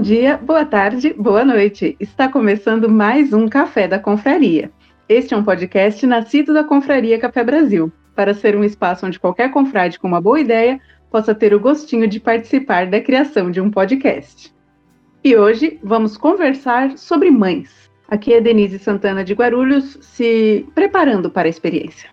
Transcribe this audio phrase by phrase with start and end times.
[0.00, 1.94] Bom dia, boa tarde, boa noite.
[2.00, 4.70] Está começando mais um Café da Confraria.
[5.06, 9.50] Este é um podcast nascido da Confraria Café Brasil, para ser um espaço onde qualquer
[9.50, 10.80] confrade com uma boa ideia
[11.10, 14.50] possa ter o gostinho de participar da criação de um podcast.
[15.22, 17.90] E hoje vamos conversar sobre mães.
[18.08, 22.08] Aqui é Denise Santana de Guarulhos, se preparando para a experiência.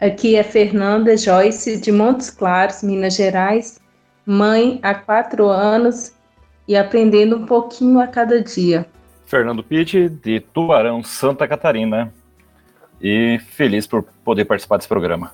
[0.00, 3.80] Aqui é Fernanda Joyce de Montes Claros, Minas Gerais,
[4.26, 6.18] mãe há quatro anos
[6.70, 8.86] e aprendendo um pouquinho a cada dia.
[9.26, 12.14] Fernando Pitti, de Tubarão, Santa Catarina,
[13.02, 15.32] e feliz por poder participar desse programa.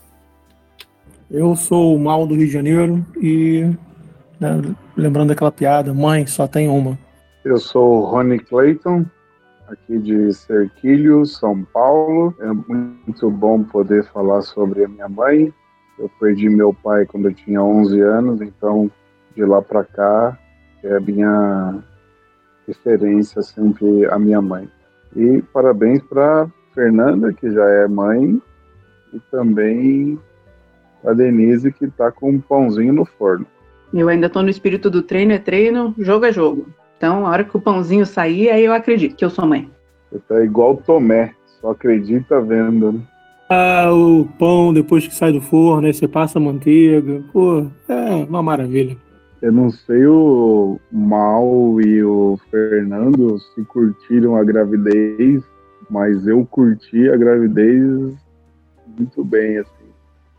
[1.30, 3.71] Eu sou o Mal do Rio de Janeiro e,
[4.41, 4.63] né,
[4.97, 6.99] lembrando aquela piada, mãe só tem uma.
[7.45, 9.05] Eu sou o Rony Clayton,
[9.69, 12.35] aqui de Serquilho, São Paulo.
[12.41, 15.53] É muito bom poder falar sobre a minha mãe.
[15.99, 18.91] Eu perdi meu pai quando eu tinha 11 anos, então
[19.37, 20.38] de lá para cá
[20.82, 21.79] é a minha
[22.66, 24.69] referência sempre a minha mãe.
[25.15, 28.41] E parabéns para Fernanda, que já é mãe,
[29.13, 30.19] e também
[31.04, 33.47] a Denise, que está com um pãozinho no forno.
[33.95, 36.66] Eu ainda estou no espírito do treino é treino, jogo é jogo.
[36.97, 39.71] Então, a hora que o pãozinho sair, aí eu acredito que eu sou mãe.
[40.10, 43.01] Você tá igual o Tomé, só acredita vendo, né?
[43.49, 47.23] Ah, o pão depois que sai do forno, aí você passa a manteiga.
[47.32, 48.97] Pô, é uma maravilha.
[49.47, 55.41] Eu não sei o Mal e o Fernando se curtiram a gravidez,
[55.88, 58.13] mas eu curti a gravidez
[58.99, 59.87] muito bem, assim.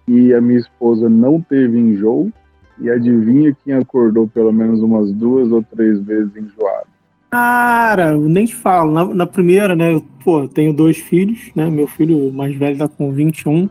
[0.09, 2.33] E a minha esposa não teve enjoo,
[2.81, 6.87] e adivinha quem acordou pelo menos umas duas ou três vezes enjoado?
[7.31, 8.91] Cara, eu nem falo.
[8.91, 9.93] Na, na primeira, né?
[9.93, 11.69] Eu, pô, tenho dois filhos, né?
[11.69, 13.69] Meu filho mais velho tá com 21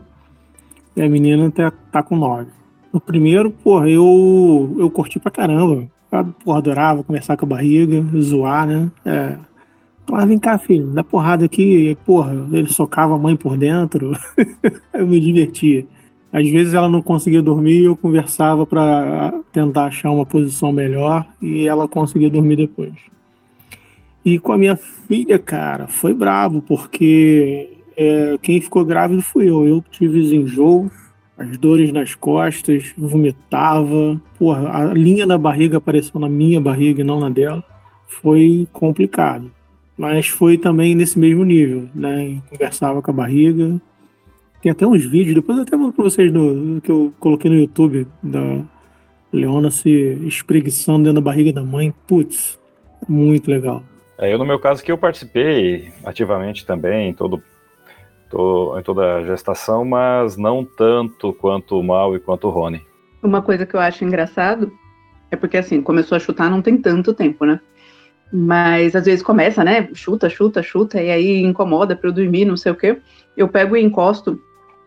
[0.95, 2.56] e a menina tá, tá com 9.
[2.91, 5.87] No primeiro, porra, eu, eu curti pra caramba.
[6.11, 8.91] Eu, porra, adorava conversar com a barriga, zoar, né?
[9.05, 9.37] É.
[10.09, 11.89] Mas vem cá, filho, dá porrada aqui.
[11.89, 14.13] E, porra, ele socava a mãe por dentro.
[14.93, 15.85] eu me divertia.
[16.31, 21.67] Às vezes ela não conseguia dormir, eu conversava para tentar achar uma posição melhor e
[21.67, 22.93] ela conseguia dormir depois.
[24.25, 29.65] E com a minha filha, cara, foi bravo, porque é, quem ficou grávido fui eu.
[29.65, 30.91] Eu tive os enjoos,
[31.37, 34.19] as dores nas costas, vomitava.
[34.39, 37.63] Porra, a linha da barriga apareceu na minha barriga e não na dela.
[38.07, 39.51] Foi complicado.
[39.97, 42.41] Mas foi também nesse mesmo nível, né?
[42.49, 43.81] Conversava com a barriga,
[44.61, 47.57] tem até uns vídeos, depois eu até mando pra vocês no, que eu coloquei no
[47.57, 48.63] YouTube da
[49.31, 49.89] Leona se
[50.25, 51.93] espreguiçando dentro da barriga da mãe.
[52.07, 52.59] Putz,
[53.07, 53.83] muito legal.
[54.17, 57.41] É, eu, no meu caso, que eu participei ativamente também todo,
[58.77, 62.85] em toda a gestação, mas não tanto quanto o Mal e quanto o Rony.
[63.23, 64.71] Uma coisa que eu acho engraçado
[65.31, 67.59] é porque, assim, começou a chutar não tem tanto tempo, né?
[68.31, 69.89] Mas às vezes começa, né?
[69.93, 72.97] Chuta, chuta, chuta, e aí incomoda pra eu dormir, não sei o quê.
[73.35, 74.39] Eu pego e encosto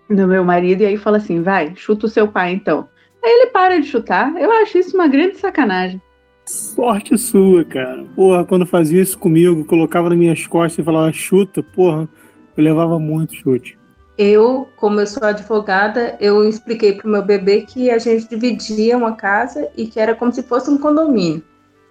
[0.08, 2.88] no meu marido e aí fala assim: vai, chuta o seu pai então.
[3.22, 4.34] Aí ele para de chutar.
[4.36, 6.00] Eu acho isso uma grande sacanagem.
[6.44, 8.04] Sorte sua, cara.
[8.16, 12.08] Porra, quando fazia isso comigo, colocava nas minhas costas e falava chuta, porra,
[12.56, 13.78] eu levava muito chute.
[14.18, 19.16] Eu, como eu sou advogada, eu expliquei pro meu bebê que a gente dividia uma
[19.16, 21.42] casa e que era como se fosse um condomínio,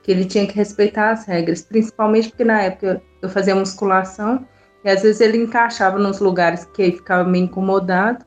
[0.03, 4.45] que ele tinha que respeitar as regras, principalmente porque na época eu fazia musculação
[4.85, 8.23] e às vezes ele encaixava nos lugares que ele ficava me incomodado,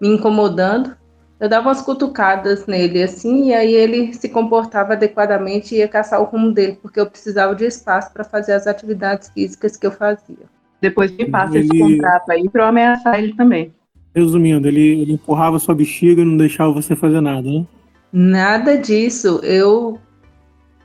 [0.00, 0.96] me incomodando.
[1.38, 6.20] Eu dava umas cutucadas nele assim, e aí ele se comportava adequadamente e ia caçar
[6.20, 9.92] o rumo dele, porque eu precisava de espaço para fazer as atividades físicas que eu
[9.92, 10.53] fazia.
[10.84, 11.66] Depois me passa ele...
[11.66, 13.72] esse contrato aí para eu ameaçar ele também.
[14.14, 17.64] Resumindo, ele, ele empurrava sua bexiga e não deixava você fazer nada, né?
[18.12, 19.40] Nada disso.
[19.42, 19.98] Eu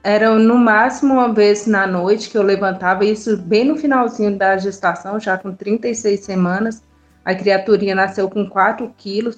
[0.01, 4.57] era no máximo uma vez na noite que eu levantava, isso bem no finalzinho da
[4.57, 6.81] gestação, já com 36 semanas.
[7.25, 9.37] A criaturinha nasceu com 4 quilos,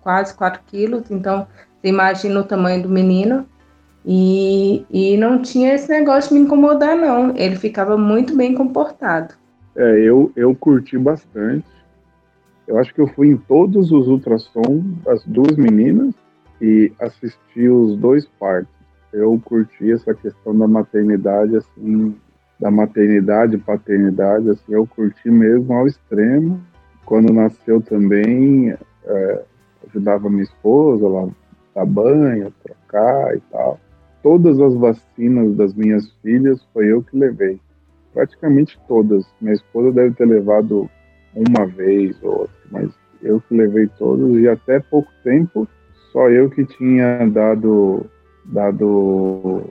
[0.00, 1.46] quase 4 quilos, então
[1.82, 3.46] você imagina o tamanho do menino.
[4.06, 7.36] E, e não tinha esse negócio de me incomodar, não.
[7.36, 9.34] Ele ficava muito bem comportado.
[9.76, 11.66] É, eu, eu curti bastante.
[12.66, 16.14] Eu acho que eu fui em todos os ultrassons das duas meninas
[16.60, 18.82] e assisti os dois partos
[19.12, 22.16] eu curti essa questão da maternidade, assim,
[22.58, 26.60] da maternidade, paternidade, assim, eu curti mesmo ao extremo.
[27.04, 28.74] Quando nasceu também,
[29.04, 29.42] é,
[29.86, 31.28] ajudava minha esposa lá
[31.74, 33.78] dar banho, trocar e tal.
[34.22, 37.60] Todas as vacinas das minhas filhas foi eu que levei.
[38.12, 39.26] Praticamente todas.
[39.40, 40.88] Minha esposa deve ter levado
[41.34, 42.90] uma vez ou outra, mas
[43.22, 45.66] eu que levei todas e até pouco tempo
[46.12, 48.04] só eu que tinha dado
[48.44, 49.62] dado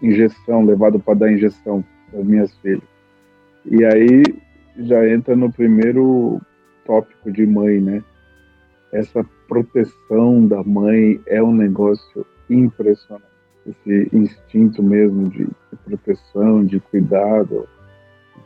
[0.00, 2.82] injeção, levado para dar injeção das minhas filhas.
[3.64, 4.22] E aí
[4.76, 6.40] já entra no primeiro
[6.84, 8.02] tópico de mãe, né?
[8.92, 13.33] Essa proteção da mãe é um negócio impressionante.
[13.66, 17.66] Esse instinto mesmo de, de proteção, de cuidado,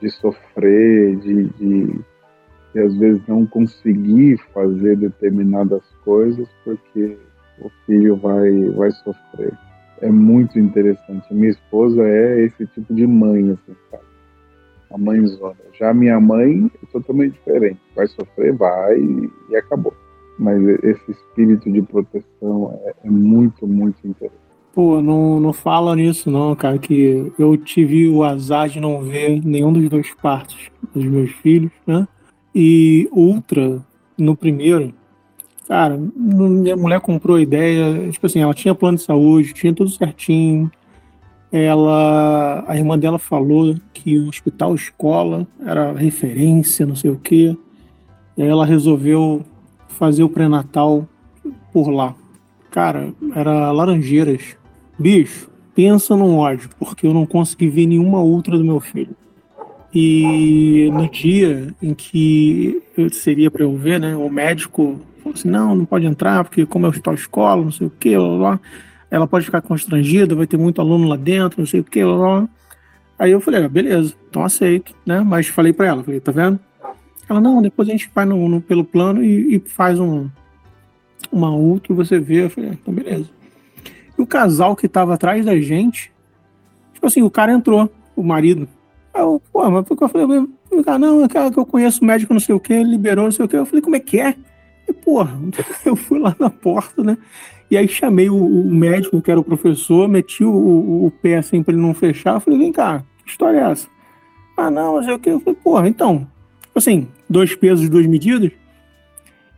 [0.00, 2.00] de sofrer, de, de,
[2.74, 7.18] de às vezes não conseguir fazer determinadas coisas porque
[7.60, 9.52] o filho vai, vai sofrer.
[10.00, 11.34] É muito interessante.
[11.34, 14.04] Minha esposa é esse tipo de mãe, assim, sabe?
[14.92, 15.56] A mãezona.
[15.72, 17.80] Já minha mãe é totalmente diferente.
[17.96, 18.96] Vai sofrer, vai
[19.50, 19.92] e acabou.
[20.38, 24.47] Mas esse espírito de proteção é, é muito, muito interessante.
[24.78, 29.44] Pô, não, não fala nisso não, cara, que eu tive o azar de não ver
[29.44, 32.06] nenhum dos dois partos dos meus filhos, né?
[32.54, 33.84] E Ultra,
[34.16, 34.94] no primeiro,
[35.66, 39.90] cara, minha mulher comprou a ideia, tipo assim, ela tinha plano de saúde, tinha tudo
[39.90, 40.70] certinho.
[41.50, 47.56] Ela, a irmã dela falou que o hospital escola era referência, não sei o quê.
[48.38, 49.44] Aí ela resolveu
[49.88, 51.04] fazer o pré-natal
[51.72, 52.14] por lá.
[52.70, 54.56] Cara, era Laranjeiras.
[54.98, 59.14] Bicho, pensa num ódio, porque eu não consegui ver nenhuma outra do meu filho.
[59.94, 65.74] E no dia em que seria para eu ver, né, o médico falou assim: não,
[65.74, 68.60] não pode entrar, porque como é hospital escola, não sei o que, lá, lá,
[69.10, 72.16] ela pode ficar constrangida, vai ter muito aluno lá dentro, não sei o que, lá,
[72.16, 72.48] lá.
[73.18, 75.20] Aí eu falei: ah, beleza, então aceito, né?
[75.20, 76.58] Mas falei para ela: falei, tá vendo?
[77.28, 80.28] Ela, não, depois a gente vai no, no pelo plano e, e, faz um,
[81.30, 82.44] uma outra você vê.
[82.44, 83.37] Eu falei: ah, então beleza.
[84.18, 86.12] E o casal que tava atrás da gente,
[86.92, 88.68] tipo assim, o cara entrou, o marido.
[89.14, 90.46] Aí eu, pô, mas eu falei,
[90.84, 93.44] cara, não, é que eu conheço o médico, não sei o que, liberou, não sei
[93.44, 93.56] o que.
[93.56, 94.34] Eu falei, como é que é?
[94.88, 95.38] E, porra,
[95.86, 97.16] eu fui lá na porta, né?
[97.70, 101.36] E aí chamei o, o médico, que era o professor, meti o, o, o pé
[101.36, 102.34] assim pra ele não fechar.
[102.34, 103.88] Eu falei, vem cá, que história é essa?
[104.56, 105.30] Ah, não, não sei o que.
[105.30, 106.26] Eu falei, porra, então,
[106.62, 108.50] tipo assim, dois pesos, duas medidas.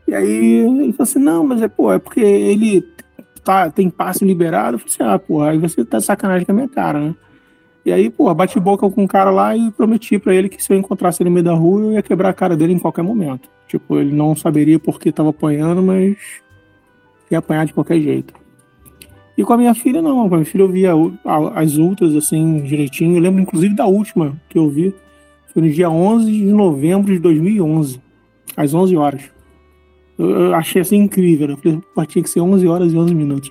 [0.08, 2.84] E aí ele falou assim, não, mas é, pô, é porque ele
[3.44, 4.76] tá, tem passe liberado.
[4.76, 7.14] Eu falei assim, ah, porra, aí você tá sacanagem com a minha cara, né?
[7.84, 10.72] E aí, pô, bati boca com um cara lá e prometi para ele que se
[10.72, 13.02] eu encontrasse ele no meio da rua, eu ia quebrar a cara dele em qualquer
[13.02, 13.48] momento.
[13.66, 16.16] Tipo, ele não saberia por que tava apanhando, mas
[17.30, 18.34] ia apanhar de qualquer jeito.
[19.36, 20.28] E com a minha filha, não.
[20.28, 20.92] Com a minha filha eu via
[21.54, 23.16] as outras, assim, direitinho.
[23.16, 24.94] Eu lembro, inclusive, da última que eu vi.
[25.52, 28.00] Foi no dia 11 de novembro de 2011,
[28.56, 29.22] às 11 horas.
[30.20, 31.48] Eu, achei, assim, incrível.
[31.48, 31.56] Né?
[31.94, 33.50] Falei, tinha que ser 11 horas e 11 minutos.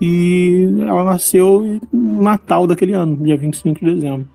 [0.00, 4.28] E ela nasceu no Natal daquele ano, dia 25 de dezembro.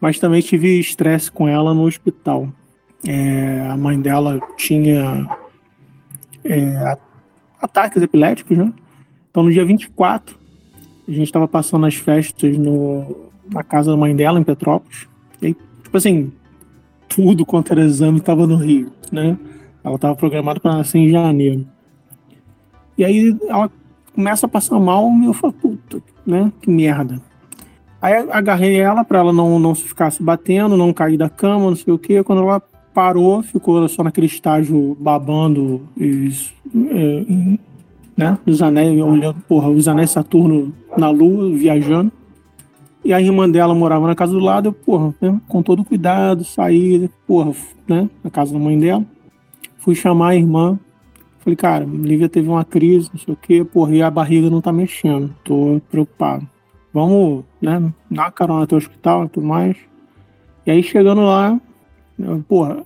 [0.00, 2.48] Mas também tive estresse com ela no hospital.
[3.06, 5.28] É, a mãe dela tinha
[6.44, 6.96] é,
[7.60, 8.72] ataques epiléticos, né?
[9.30, 10.36] Então no dia 24,
[11.08, 15.08] a gente estava passando as festas no, na casa da mãe dela, em Petrópolis.
[15.42, 16.32] E, tipo assim,
[17.08, 19.36] tudo quanto era exame estava no Rio, né?
[19.86, 21.64] Ela estava programada para nascer em janeiro.
[22.98, 23.70] E aí ela
[24.12, 26.52] começa a passar mal, e eu falo, puta, né?
[26.60, 27.22] Que merda.
[28.02, 31.76] Aí agarrei ela para ela não, não ficar se batendo, não cair da cama, não
[31.76, 32.24] sei o quê.
[32.24, 32.60] Quando ela
[32.92, 36.32] parou, ficou só naquele estágio babando e,
[36.90, 37.58] é,
[38.16, 42.10] né, os anéis, olhando, porra, os anéis Saturno na lua, viajando.
[43.04, 46.42] E a irmã dela morava na casa do lado, eu, porra, né, com todo cuidado,
[46.42, 47.52] saí, porra,
[47.86, 49.04] né, na casa da mãe dela.
[49.86, 50.78] Fui chamar a irmã,
[51.38, 54.60] falei, cara, Lívia teve uma crise, não sei o quê, porra, e a barriga não
[54.60, 56.46] tá mexendo, tô preocupado.
[56.92, 59.78] Vamos, né, dar carona até o hospital e tudo mais.
[60.66, 61.58] E aí, chegando lá,
[62.48, 62.82] Porra,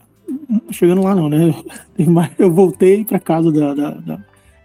[0.70, 1.54] chegando lá não, né?
[2.38, 4.18] Eu voltei pra casa da, da, da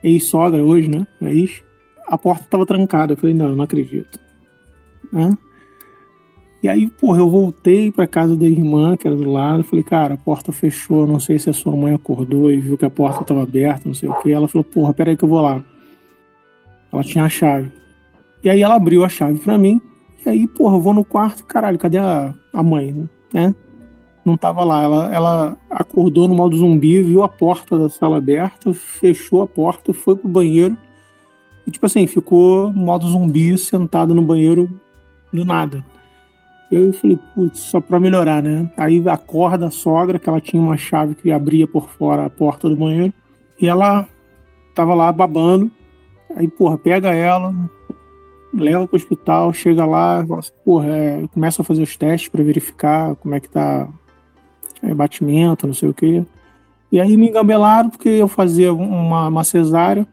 [0.03, 1.05] ex-sogra hoje, né?
[1.21, 1.63] Ex.
[2.07, 3.13] A porta tava trancada.
[3.13, 4.19] Eu falei, não, não acredito.
[5.11, 5.37] Né?
[6.65, 9.63] E aí, porra, eu voltei pra casa da irmã, que era do lado.
[9.63, 11.05] Falei, cara, a porta fechou.
[11.05, 13.93] Não sei se a sua mãe acordou e viu que a porta tava aberta, não
[13.93, 14.31] sei o que.
[14.31, 15.63] Ela falou, porra, peraí que eu vou lá.
[16.91, 17.71] Ela tinha a chave.
[18.43, 19.79] E aí ela abriu a chave pra mim.
[20.25, 21.45] E aí, porra, eu vou no quarto.
[21.45, 23.53] Caralho, cadê a, a mãe, né?
[24.25, 24.81] não estava lá.
[24.81, 29.93] Ela, ela acordou no modo zumbi, viu a porta da sala aberta, fechou a porta,
[29.93, 30.75] foi pro banheiro
[31.67, 34.67] e, tipo assim, ficou modo zumbi, sentado no banheiro
[35.31, 35.85] do nada.
[36.71, 38.69] Eu falei, putz, só pra melhorar, né?
[38.75, 42.67] Aí acorda a sogra, que ela tinha uma chave que abria por fora a porta
[42.67, 43.13] do banheiro,
[43.61, 44.07] e ela
[44.73, 45.71] tava lá babando.
[46.35, 47.53] Aí, porra, pega ela,
[48.53, 50.25] leva pro hospital, chega lá,
[50.63, 53.87] porra, é, começa a fazer os testes para verificar como é que tá
[54.81, 56.25] é, batimento, não sei o quê.
[56.91, 60.07] E aí me engambelaram porque eu fazia uma, uma cesárea,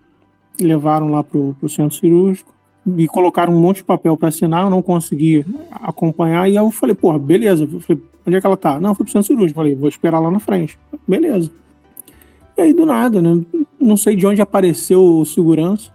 [0.61, 2.51] levaram lá pro, pro centro cirúrgico.
[2.85, 6.95] Me colocaram um monte de papel para assinar, eu não consegui acompanhar, e eu falei,
[6.95, 7.69] porra, beleza.
[7.71, 8.81] Eu falei, onde é que ela tá?
[8.81, 9.57] Não, foi pro centro cirúrgico.
[9.57, 10.79] Falei, vou esperar lá na frente.
[11.07, 11.51] Beleza.
[12.57, 13.41] E aí, do nada, né?
[13.81, 15.91] Não sei de onde apareceu o segurança.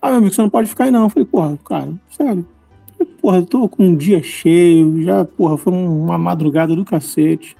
[0.00, 1.04] Ah, meu amigo, você não pode ficar aí não.
[1.04, 2.46] Eu falei, porra, cara, sério.
[3.20, 7.56] Porra, eu tô com um dia cheio, já, porra, foi uma madrugada do cacete.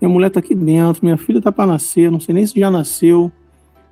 [0.00, 2.70] Minha mulher tá aqui dentro, minha filha tá para nascer, não sei nem se já
[2.70, 3.32] nasceu.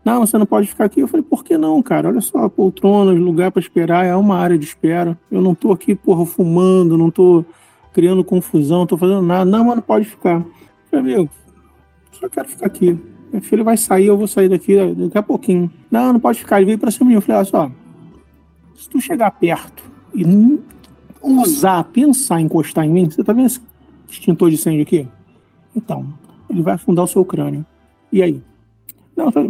[0.05, 1.01] Não, você não pode ficar aqui.
[1.01, 2.09] Eu falei, por que não, cara?
[2.09, 5.19] Olha só, poltronas, lugar para esperar, é uma área de espera.
[5.31, 7.45] Eu não tô aqui, porra, fumando, não tô
[7.93, 9.45] criando confusão, não tô fazendo nada.
[9.45, 10.41] Não, mas não pode ficar.
[10.41, 10.47] Eu
[10.91, 11.31] falei, amigo,
[12.13, 12.99] só quero ficar aqui.
[13.33, 15.71] Minha filha vai sair, eu vou sair daqui daqui a pouquinho.
[15.91, 16.59] Não, não pode ficar.
[16.59, 17.15] Ele veio pra cima de mim.
[17.15, 17.71] Eu falei, olha só,
[18.77, 19.83] se tu chegar perto
[20.15, 20.25] e
[21.23, 23.61] usar, pensar encostar em mim, você tá vendo esse
[24.09, 25.09] extintor de incêndio aqui?
[25.75, 26.07] Então,
[26.49, 27.65] ele vai afundar o seu crânio.
[28.13, 28.43] E aí?
[29.17, 29.41] Não, tá...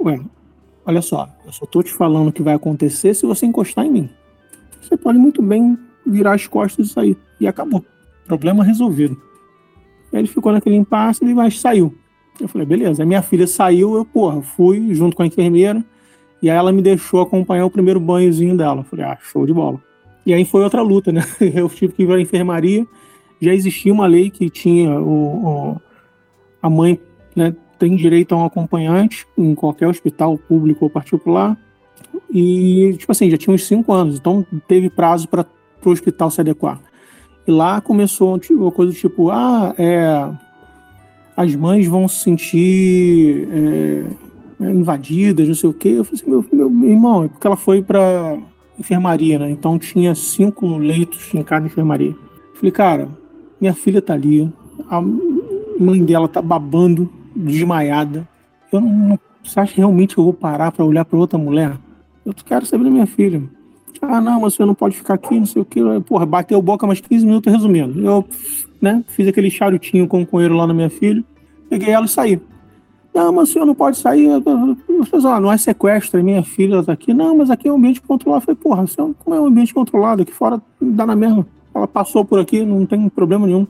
[0.00, 0.20] Ué,
[0.86, 3.90] olha só, eu só tô te falando o que vai acontecer se você encostar em
[3.90, 4.10] mim.
[4.80, 7.16] Você pode muito bem virar as costas e sair.
[7.40, 7.84] E acabou.
[8.26, 9.20] Problema resolvido.
[10.12, 11.94] Ele ficou naquele impasse, mas saiu.
[12.40, 13.02] Eu falei, beleza.
[13.02, 15.84] Aí minha filha saiu, eu, porra, fui junto com a enfermeira.
[16.40, 18.80] E aí ela me deixou acompanhar o primeiro banhozinho dela.
[18.80, 19.82] Eu falei, ah, show de bola.
[20.24, 21.22] E aí foi outra luta, né?
[21.40, 22.86] Eu tive que ir para a enfermaria.
[23.40, 25.80] Já existia uma lei que tinha o, o
[26.60, 27.00] a mãe
[27.34, 31.56] né, tem direito a um acompanhante em qualquer hospital público ou particular.
[32.30, 35.46] E, tipo assim, já tinha uns cinco anos, então teve prazo para
[35.84, 36.80] o hospital se adequar.
[37.46, 40.30] E lá começou tipo, uma coisa tipo: ah, é,
[41.36, 45.88] as mães vão se sentir é, invadidas, não sei o quê.
[45.96, 48.38] Eu falei assim: meu, meu irmão, é porque ela foi para
[48.78, 49.50] enfermaria, né?
[49.50, 52.14] Então tinha cinco leitos em cada enfermaria.
[52.54, 53.08] Falei, cara,
[53.60, 54.52] minha filha tá ali,
[54.88, 58.28] a mãe dela tá babando, desmaiada.
[58.72, 61.76] Eu não, não você acha realmente que eu vou parar para olhar para outra mulher?
[62.24, 63.42] Eu quero saber da minha filha.
[64.02, 65.80] Ah, não, mas você não pode ficar aqui, não sei o que.
[66.06, 68.00] Porra, bateu boca mais 15 minutos resumindo.
[68.04, 68.24] Eu,
[68.80, 71.24] né, fiz aquele charutinho com o coelho lá na minha filha,
[71.68, 72.40] peguei ela e saí.
[73.14, 74.28] Não, mas o senhor não pode sair.
[75.24, 77.12] Ah, não é sequestro, minha filha tá aqui.
[77.14, 78.42] Não, mas aqui é um ambiente controlado.
[78.42, 80.22] Eu falei, porra, como é um ambiente controlado?
[80.22, 81.46] Aqui fora dá na mesma.
[81.74, 83.66] Ela passou por aqui, não tem problema nenhum.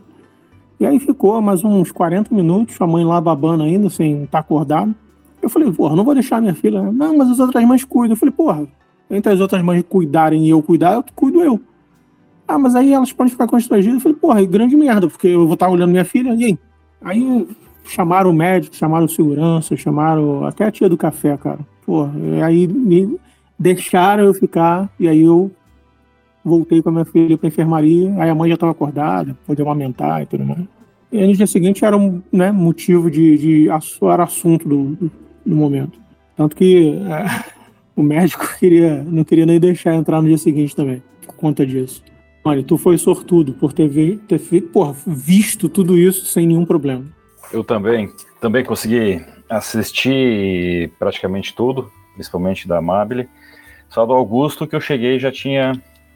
[0.81, 4.39] E aí ficou mais uns 40 minutos, a mãe lá babando ainda, sem estar tá
[4.39, 4.95] acordada.
[5.43, 6.81] Eu falei, porra, não vou deixar minha filha.
[6.83, 8.13] Não, mas as outras mães cuidam.
[8.13, 8.67] Eu falei, porra,
[9.11, 11.61] entre as outras mães cuidarem e eu cuidar, eu cuido eu.
[12.47, 13.97] Ah, mas aí elas podem ficar constrangidas.
[13.97, 16.59] Eu falei, porra, grande merda, porque eu vou estar olhando minha filha, e aí?
[17.03, 17.49] Aí
[17.85, 21.59] chamaram o médico, chamaram o segurança, chamaram até a tia do café, cara.
[21.85, 22.13] Porra,
[22.45, 23.19] aí me
[23.59, 25.51] deixaram eu ficar, e aí eu
[26.45, 30.23] voltei com a minha filha para enfermaria, aí a mãe já estava acordada, podia amamentar
[30.23, 30.65] e tudo mais.
[31.11, 33.69] E no dia seguinte era um né, motivo de, de
[34.03, 35.11] era assunto do,
[35.45, 35.99] do, momento.
[36.37, 37.45] Tanto que é,
[37.97, 42.03] o médico queria, não queria nem deixar entrar no dia seguinte também, por conta disso.
[42.45, 43.91] Olha, tu foi sortudo por ter,
[44.27, 47.05] ter porra, visto tudo isso sem nenhum problema.
[47.53, 53.29] Eu também, também consegui assistir praticamente tudo, principalmente da Amabile.
[53.89, 55.73] Só do Augusto que eu cheguei já tinha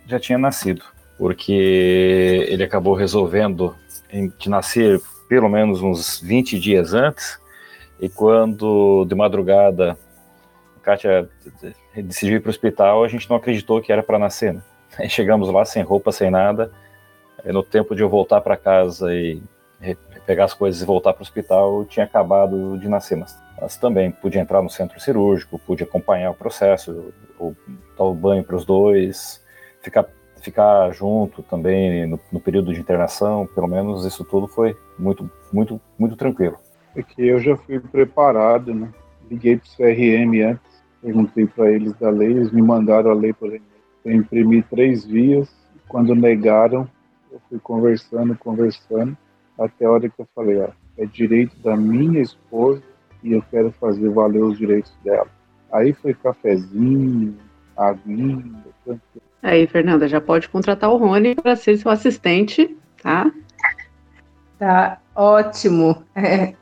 [0.06, 0.84] já tinha nascido,
[1.18, 3.76] porque ele acabou resolvendo
[4.38, 7.40] de nascer pelo menos uns 20 dias antes,
[8.00, 9.96] e quando de madrugada
[10.76, 11.28] a Kátia
[11.94, 14.52] decidiu ir para o hospital, a gente não acreditou que era para nascer.
[14.52, 14.62] Né?
[14.98, 16.70] Aí chegamos lá sem roupa, sem nada.
[17.44, 19.42] Aí no tempo de eu voltar para casa e
[20.26, 23.16] pegar as coisas e voltar para o hospital, tinha acabado de nascer.
[23.16, 27.12] Mas, mas, também pude entrar no centro cirúrgico, pude acompanhar o processo,
[27.96, 29.41] dar o banho para os dois,
[29.82, 30.06] ficar,
[30.40, 35.80] ficar junto também no, no, período de internação, pelo menos isso tudo foi muito, muito,
[35.98, 36.56] muito tranquilo.
[36.94, 38.88] É que eu já fui preparado, né?
[39.30, 43.32] Liguei para o CRM antes, perguntei para eles da lei, eles me mandaram a lei
[43.32, 43.62] por e-mail.
[44.04, 45.48] Eu imprimi três vias,
[45.88, 46.88] quando negaram,
[47.30, 49.16] eu fui conversando, conversando,
[49.58, 52.82] até a hora que eu falei, ó, é direito da minha esposa
[53.22, 55.28] e eu quero fazer valer os direitos dela.
[55.72, 57.36] Aí foi cafezinho,
[57.76, 59.31] aguinha, tranquilo.
[59.42, 63.30] Aí, Fernanda, já pode contratar o Rony para ser seu assistente, tá?
[64.58, 66.04] Tá ótimo.
[66.14, 66.54] É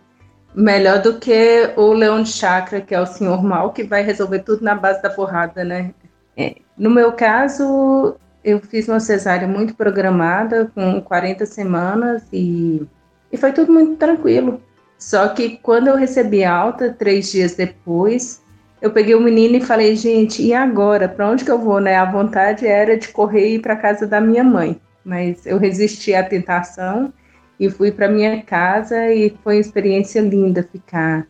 [0.55, 4.41] melhor do que o Leão de Chakra, que é o senhor mal, que vai resolver
[4.41, 5.95] tudo na base da porrada, né?
[6.37, 6.57] É.
[6.77, 12.87] No meu caso, eu fiz uma cesárea muito programada, com 40 semanas, e,
[13.31, 14.61] e foi tudo muito tranquilo.
[14.99, 18.43] Só que quando eu recebi alta, três dias depois,
[18.81, 21.09] eu peguei o menino e falei, gente, e agora?
[21.09, 21.97] Para onde que eu vou, né?
[21.97, 26.15] A vontade era de correr e ir para casa da minha mãe, mas eu resisti
[26.15, 27.13] à tentação
[27.59, 31.27] e fui para minha casa e foi uma experiência linda ficar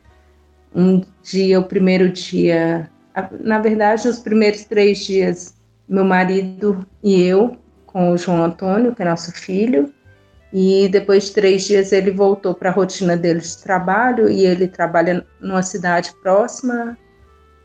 [0.74, 2.88] um dia, o primeiro dia,
[3.40, 5.54] na verdade, os primeiros três dias
[5.88, 9.92] meu marido e eu com o João Antônio, que é nosso filho,
[10.52, 14.68] e depois de três dias ele voltou para a rotina dele de trabalho e ele
[14.68, 16.96] trabalha numa cidade próxima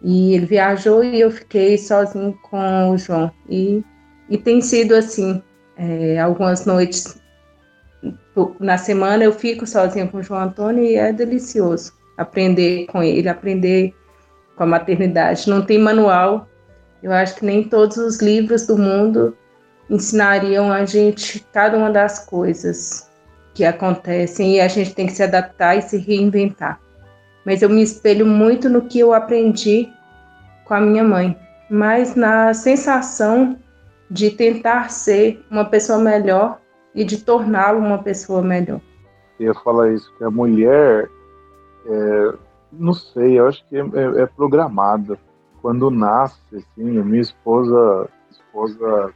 [0.07, 3.31] e ele viajou e eu fiquei sozinho com o João.
[3.49, 3.83] E,
[4.29, 5.41] e tem sido assim
[5.75, 7.19] é, algumas noites
[8.59, 13.27] na semana eu fico sozinha com o João Antônio e é delicioso aprender com ele
[13.27, 13.95] aprender
[14.55, 15.49] com a maternidade.
[15.49, 16.47] Não tem manual.
[17.01, 19.35] Eu acho que nem todos os livros do mundo
[19.89, 23.09] ensinariam a gente cada uma das coisas
[23.55, 26.79] que acontecem e a gente tem que se adaptar e se reinventar.
[27.43, 29.89] Mas eu me espelho muito no que eu aprendi
[30.65, 31.37] com a minha mãe,
[31.69, 33.57] mas na sensação
[34.09, 36.59] de tentar ser uma pessoa melhor
[36.93, 38.81] e de torná-lo uma pessoa melhor.
[39.39, 41.09] Eu ia falar isso, que a mulher,
[41.85, 42.33] é,
[42.71, 45.17] não sei, eu acho que é, é, é programada.
[45.61, 49.13] Quando nasce, assim, minha esposa, esposa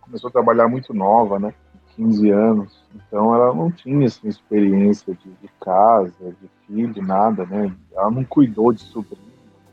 [0.00, 1.54] começou a trabalhar muito nova, né?
[1.96, 2.84] 15 anos.
[2.94, 7.74] Então ela não tinha assim, experiência de, de, casa, de filho, nada, né?
[7.92, 9.27] Ela não cuidou de sobrinho,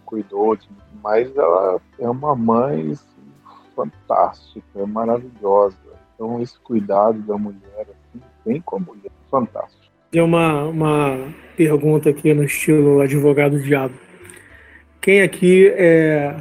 [0.05, 0.67] cuidou de...
[1.03, 3.05] Mas ela é uma mãe assim,
[3.75, 5.77] fantástica, é maravilhosa.
[6.13, 9.85] Então esse cuidado da mulher, assim, vem com a mulher, fantástico.
[10.11, 13.93] Tem uma, uma pergunta aqui no estilo advogado diabo.
[15.01, 16.35] Quem aqui é,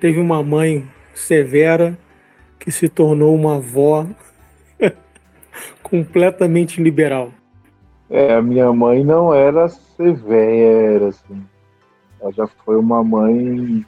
[0.00, 1.98] teve uma mãe severa
[2.58, 4.06] que se tornou uma avó
[5.82, 7.30] completamente liberal.
[8.08, 11.44] É, a minha mãe não era severa, assim.
[12.20, 13.84] Ela já foi uma mãe.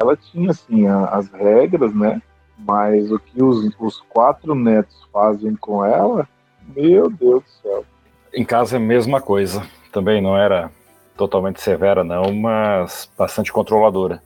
[0.00, 2.20] Ela tinha, assim, a, as regras, né?
[2.58, 6.28] Mas o que os, os quatro netos fazem com ela,
[6.74, 7.84] meu Deus do céu.
[8.32, 9.62] Em casa é a mesma coisa.
[9.92, 10.70] Também não era
[11.16, 14.22] totalmente severa, não, mas bastante controladora.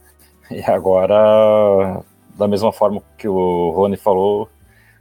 [0.51, 2.05] E agora
[2.37, 4.49] da mesma forma que o Rony falou,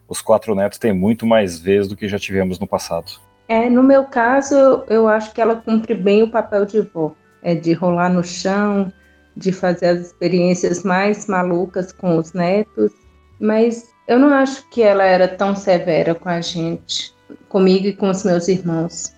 [0.08, 3.12] os quatro netos têm muito mais vez do que já tivemos no passado.
[3.48, 7.12] É, no meu caso, eu acho que ela cumpre bem o papel de vó,
[7.46, 8.92] é de rolar no chão,
[9.38, 12.92] de fazer as experiências mais malucas com os netos,
[13.40, 17.14] mas eu não acho que ela era tão severa com a gente,
[17.48, 19.14] comigo e com os meus irmãos.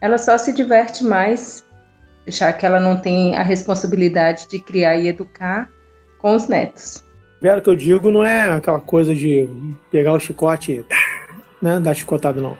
[0.00, 1.64] Ela só se diverte mais,
[2.26, 5.68] já que ela não tem a responsabilidade de criar e educar
[6.18, 7.02] com os netos.
[7.40, 9.48] Vera, que eu digo não é aquela coisa de
[9.90, 10.84] pegar o chicote
[11.60, 12.56] né, dar chicotada, não.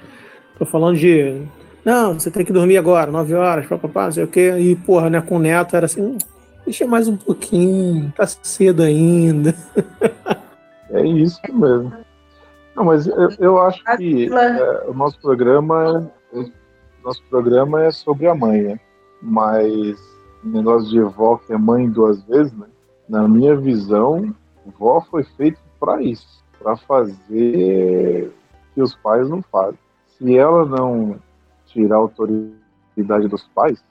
[0.58, 1.42] Tô falando de.
[1.86, 4.56] Não, você tem que dormir agora, 9 horas, papapá, não sei o quê.
[4.58, 6.18] E, porra, né, com o neto era assim, hum,
[6.64, 9.54] deixa mais um pouquinho, tá cedo ainda.
[10.88, 11.92] É isso mesmo.
[12.76, 16.10] Não, mas eu, eu acho que é, o nosso programa,
[17.04, 18.80] nosso programa é sobre a mãe, né?
[19.20, 19.98] Mas
[20.44, 22.66] o negócio de vó que é mãe duas vezes, né?
[23.08, 24.32] Na minha visão,
[24.78, 29.78] vó foi feito para isso, para fazer o que os pais não fazem.
[30.16, 31.18] Se ela não
[31.66, 33.82] tirar a autoridade dos pais,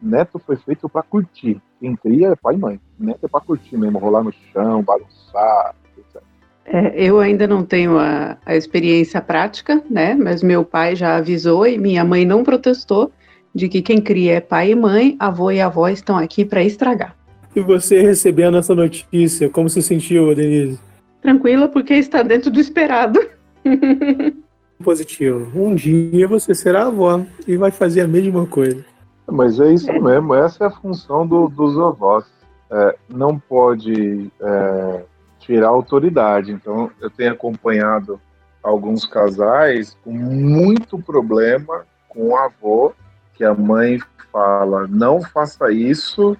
[0.00, 1.60] neto foi feito para curtir.
[1.80, 2.80] Quem cria é pai e mãe.
[2.98, 6.22] Neto é para curtir mesmo, rolar no chão, balançar, etc.
[6.64, 10.14] É, eu ainda não tenho a, a, experiência prática, né?
[10.14, 13.10] Mas meu pai já avisou e minha mãe não protestou
[13.54, 17.16] de que quem cria é pai e mãe, avô e avó estão aqui para estragar.
[17.56, 20.78] E você recebendo essa notícia, como se sentiu, Denise?
[21.22, 23.18] Tranquila, porque está dentro do esperado.
[24.82, 25.50] Positivo.
[25.54, 28.84] Um dia você será avó e vai fazer a mesma coisa.
[29.26, 32.24] Mas é isso mesmo, essa é a função do, dos avós.
[32.70, 35.02] É, não pode é,
[35.40, 36.52] tirar autoridade.
[36.52, 38.20] Então, eu tenho acompanhado
[38.62, 42.92] alguns casais com muito problema com o avô,
[43.34, 43.98] que a mãe
[44.32, 46.36] fala: não faça isso,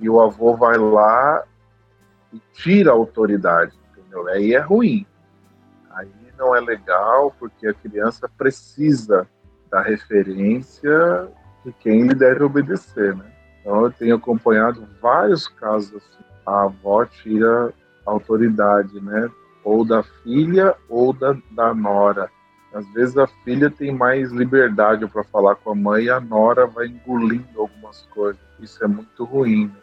[0.00, 1.44] e o avô vai lá
[2.32, 4.26] e tira a autoridade, entendeu?
[4.28, 5.06] Aí é ruim.
[6.40, 9.28] Não é legal, porque a criança precisa
[9.70, 11.28] da referência
[11.64, 13.30] de quem lhe deve obedecer, né?
[13.60, 16.24] Então eu tenho acompanhado vários casos assim.
[16.46, 17.72] A avó tira
[18.06, 19.30] a autoridade, né?
[19.62, 22.30] Ou da filha ou da, da nora.
[22.72, 26.66] Às vezes a filha tem mais liberdade para falar com a mãe e a nora
[26.66, 28.40] vai engolindo algumas coisas.
[28.58, 29.66] Isso é muito ruim.
[29.66, 29.80] Né?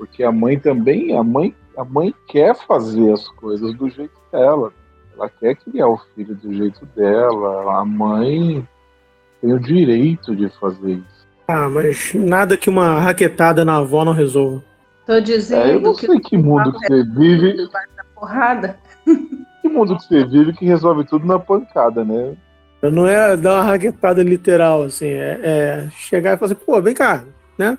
[0.00, 4.72] porque a mãe também, a mãe, a mãe quer fazer as coisas do jeito dela.
[5.20, 7.78] Ela quer criar o filho do jeito dela.
[7.78, 8.66] A mãe
[9.42, 11.28] tem o direito de fazer isso.
[11.46, 14.64] Ah, mas nada que uma raquetada na avó não resolva.
[15.06, 17.68] Tô dizendo é, eu não sei que, mundo que você vive.
[18.14, 18.78] Porrada.
[19.04, 22.34] Que mundo que você vive que resolve tudo na pancada, né?
[22.82, 26.94] Não é dar uma raquetada literal, assim, é, é chegar e falar assim, pô, vem
[26.94, 27.24] cá,
[27.58, 27.76] né?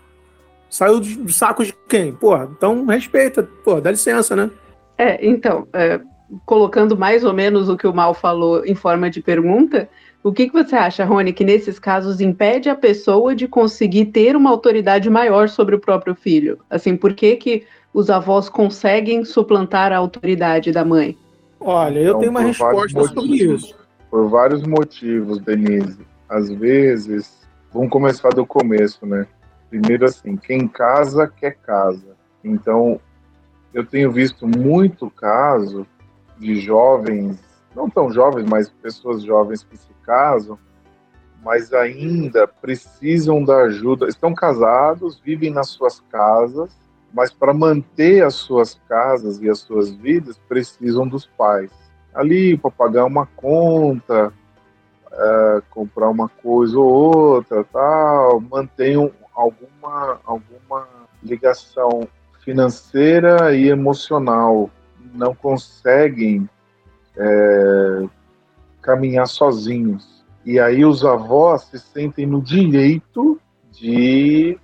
[0.70, 2.14] Saiu do saco de quem?
[2.14, 4.52] Pô, então respeita, pô, dá licença, né?
[4.96, 6.00] É, então, é,
[6.46, 9.90] colocando mais ou menos o que o Mal falou em forma de pergunta,
[10.24, 14.36] o que, que você acha, Rony, que nesses casos impede a pessoa de conseguir ter
[14.36, 16.60] uma autoridade maior sobre o próprio filho?
[16.70, 17.64] Assim, por que, que
[17.94, 21.18] os avós conseguem suplantar a autoridade da mãe?
[21.60, 23.76] Olha, eu então, tenho uma resposta sobre isso.
[24.10, 26.06] Por vários motivos, Denise.
[26.30, 27.42] Às vezes,
[27.74, 29.26] vamos começar do começo, né?
[29.70, 32.16] Primeiro assim, quem casa quer casa.
[32.44, 33.00] Então,
[33.74, 35.88] eu tenho visto muito caso
[36.42, 37.40] de jovens,
[37.76, 40.58] não tão jovens, mas pessoas jovens que se casam,
[41.44, 46.76] mas ainda precisam da ajuda, estão casados, vivem nas suas casas,
[47.14, 51.72] mas para manter as suas casas e as suas vidas precisam dos pais.
[52.14, 54.34] Ali para pagar uma conta,
[55.12, 60.88] é, comprar uma coisa ou outra, tal, mantenham alguma alguma
[61.24, 62.08] ligação
[62.44, 64.70] financeira e emocional.
[65.14, 66.50] Não conseguem
[67.16, 68.04] é,
[68.82, 70.26] caminhar sozinhos.
[70.46, 73.40] E aí os avós se sentem no direito
[73.72, 74.58] de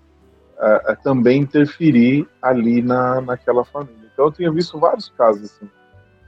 [0.57, 4.09] uh, também interferir ali na, naquela família.
[4.11, 5.69] Então eu tenho visto vários casos assim.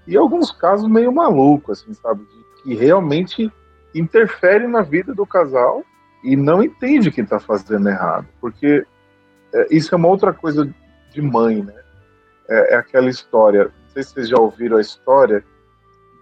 [0.08, 2.22] E alguns casos meio malucos, assim, sabe?
[2.24, 3.52] De, que realmente
[3.96, 5.84] interfere na vida do casal
[6.24, 8.28] e não entende que está fazendo errado.
[8.40, 8.86] Porque
[9.54, 10.70] é, isso é uma outra coisa
[11.12, 11.74] de mãe, né?
[12.48, 15.44] É, é, aquela história, sei se vocês já ouviram a história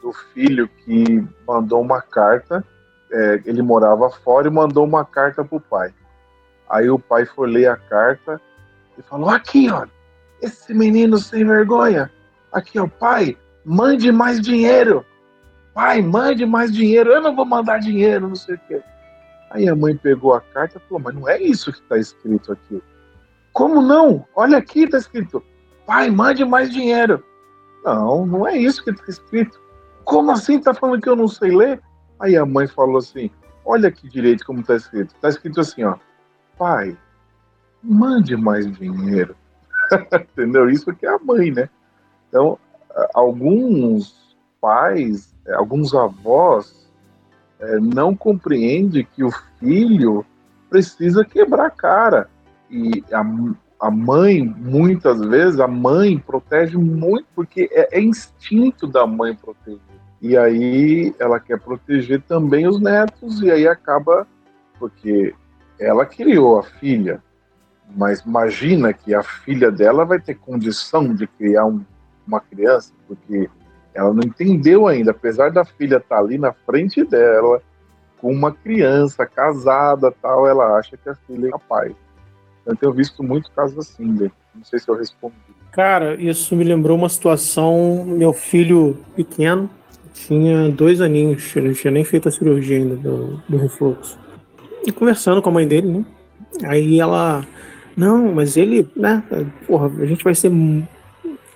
[0.02, 2.64] do filho que mandou uma carta,
[3.12, 5.94] é, ele morava fora e mandou uma carta para o pai.
[6.70, 8.42] Aí o pai foi ler a carta
[8.98, 9.86] e falou: Aqui, ó,
[10.42, 12.12] esse menino sem vergonha.
[12.52, 15.06] Aqui, ó, pai, mande mais dinheiro.
[15.74, 17.12] Pai, mande mais dinheiro.
[17.12, 18.82] Eu não vou mandar dinheiro, não sei o quê.
[19.52, 22.52] Aí a mãe pegou a carta e falou: Mas não é isso que está escrito
[22.52, 22.82] aqui.
[23.54, 24.26] Como não?
[24.36, 25.44] Olha aqui, está escrito:
[25.86, 27.24] Pai, mande mais dinheiro.
[27.88, 29.60] Não, não é isso que está escrito.
[30.04, 30.58] Como assim?
[30.58, 31.82] Está falando que eu não sei ler?
[32.20, 33.30] Aí a mãe falou assim:
[33.66, 35.16] Olha aqui direito como está escrito.
[35.16, 35.96] Está escrito assim, ó
[36.58, 36.98] pai,
[37.82, 39.36] mande mais dinheiro.
[40.12, 40.70] Entendeu?
[40.70, 41.70] Isso que é a mãe, né?
[42.28, 42.60] Então,
[43.14, 46.90] alguns pais, alguns avós
[47.60, 50.26] é, não compreendem que o filho
[50.70, 52.30] precisa quebrar a cara.
[52.70, 53.24] E a,
[53.80, 59.80] a mãe, muitas vezes, a mãe protege muito, porque é, é instinto da mãe proteger.
[60.20, 64.28] E aí ela quer proteger também os netos, e aí acaba,
[64.80, 65.34] porque
[65.80, 67.22] ela criou a filha,
[67.96, 71.86] mas imagina que a filha dela vai ter condição de criar um,
[72.28, 73.48] uma criança, porque
[73.94, 77.62] ela não entendeu ainda, apesar da filha estar tá ali na frente dela,
[78.20, 81.96] com uma criança casada, tal, ela acha que a filha é capaz.
[82.68, 85.36] Eu tenho visto muitos casos assim, não sei se eu respondi.
[85.72, 89.70] Cara, isso me lembrou uma situação, meu filho pequeno,
[90.14, 94.20] tinha dois aninhos, ele não tinha nem feito a cirurgia ainda do, do refluxo.
[94.86, 96.06] E conversando com a mãe dele, né?
[96.64, 97.46] Aí ela,
[97.96, 99.24] não, mas ele, né?
[99.66, 100.52] Porra, a gente vai ser,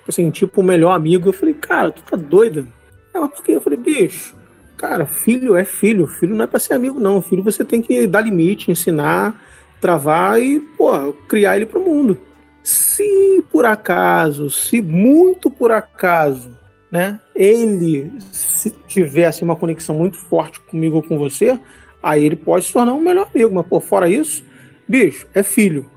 [0.07, 1.29] assim, tipo, o melhor amigo.
[1.29, 2.65] Eu falei, cara, tu tá doida?
[3.13, 3.53] Ela, por quê?
[3.53, 4.35] Eu falei, bicho,
[4.77, 6.07] cara, filho é filho.
[6.07, 7.21] Filho não é pra ser amigo, não.
[7.21, 9.39] Filho você tem que dar limite, ensinar,
[9.81, 12.17] travar e, pô, criar ele pro mundo.
[12.63, 16.55] Se por acaso, se muito por acaso,
[16.91, 21.59] né, ele se tivesse uma conexão muito forte comigo ou com você,
[22.01, 23.53] aí ele pode se tornar um melhor amigo.
[23.53, 24.43] Mas, por fora isso,
[24.87, 25.89] bicho, é filho.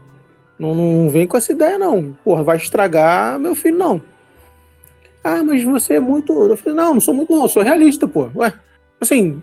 [0.58, 2.16] Não, não vem com essa ideia, não.
[2.24, 4.00] Porra, vai estragar meu filho, não.
[5.22, 6.32] Ah, mas você é muito.
[6.32, 8.30] Eu falei, não, não sou muito, não, sou realista, pô.
[8.36, 8.52] Ué,
[9.00, 9.42] assim,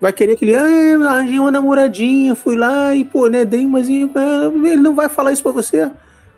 [0.00, 3.88] vai querer que ele, ah, arranjei uma namoradinha, fui lá e, pô, né, dei mas
[3.88, 5.90] ele não vai falar isso pra você.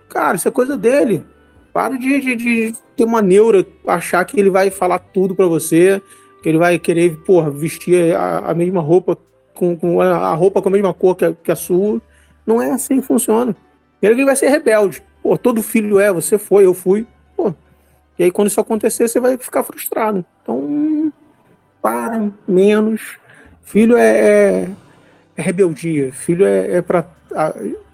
[0.08, 1.24] Cara, isso é coisa dele.
[1.72, 6.02] Para de, de, de ter uma neura, achar que ele vai falar tudo pra você,
[6.42, 9.16] que ele vai querer, porra, vestir a, a mesma roupa
[9.54, 12.00] com, com, a roupa com a mesma cor que a, que a sua.
[12.46, 13.56] Não é assim que funciona.
[14.02, 15.02] Ele vai ser rebelde.
[15.22, 17.06] Pô, todo filho é, você foi, eu fui.
[17.36, 17.54] Pô.
[18.18, 20.24] E aí, quando isso acontecer, você vai ficar frustrado.
[20.42, 21.12] Então,
[21.80, 23.21] para menos.
[23.62, 24.68] Filho é, é,
[25.36, 26.12] é rebeldia.
[26.12, 27.06] Filho é, é para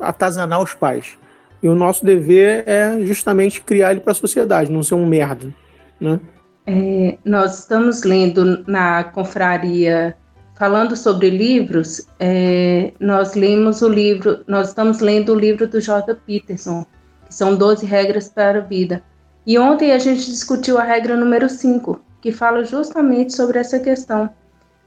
[0.01, 1.17] atazanar os pais.
[1.63, 5.53] E o nosso dever é justamente criar ele para a sociedade, não ser um merda.
[6.01, 6.21] Né?
[6.67, 10.17] É, nós estamos lendo na confraria
[10.59, 16.17] falando sobre livros, é, nós lemos o livro, nós estamos lendo o livro do J.
[16.27, 16.85] Peterson,
[17.27, 19.01] que são 12 regras para a vida.
[19.47, 24.29] E ontem a gente discutiu a regra número 5, que fala justamente sobre essa questão,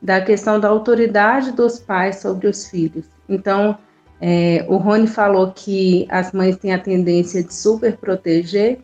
[0.02, 3.06] da questão da autoridade dos pais sobre os filhos.
[3.30, 3.78] Então,
[4.20, 8.80] é, o Rony falou que as mães têm a tendência de super proteger,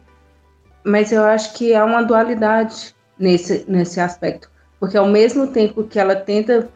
[0.84, 4.50] mas eu acho que há uma dualidade nesse, nesse aspecto,
[4.80, 6.70] porque ao mesmo tempo que ela tenta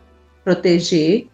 [0.44, 1.28] proteger,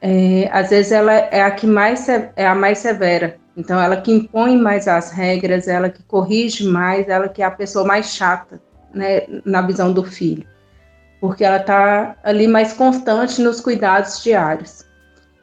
[0.00, 3.36] é, às vezes ela é a que mais é a mais severa.
[3.56, 7.50] Então ela que impõe mais as regras, ela que corrige mais, ela que é a
[7.50, 8.60] pessoa mais chata,
[8.94, 10.46] né, na visão do filho,
[11.20, 14.86] porque ela está ali mais constante nos cuidados diários.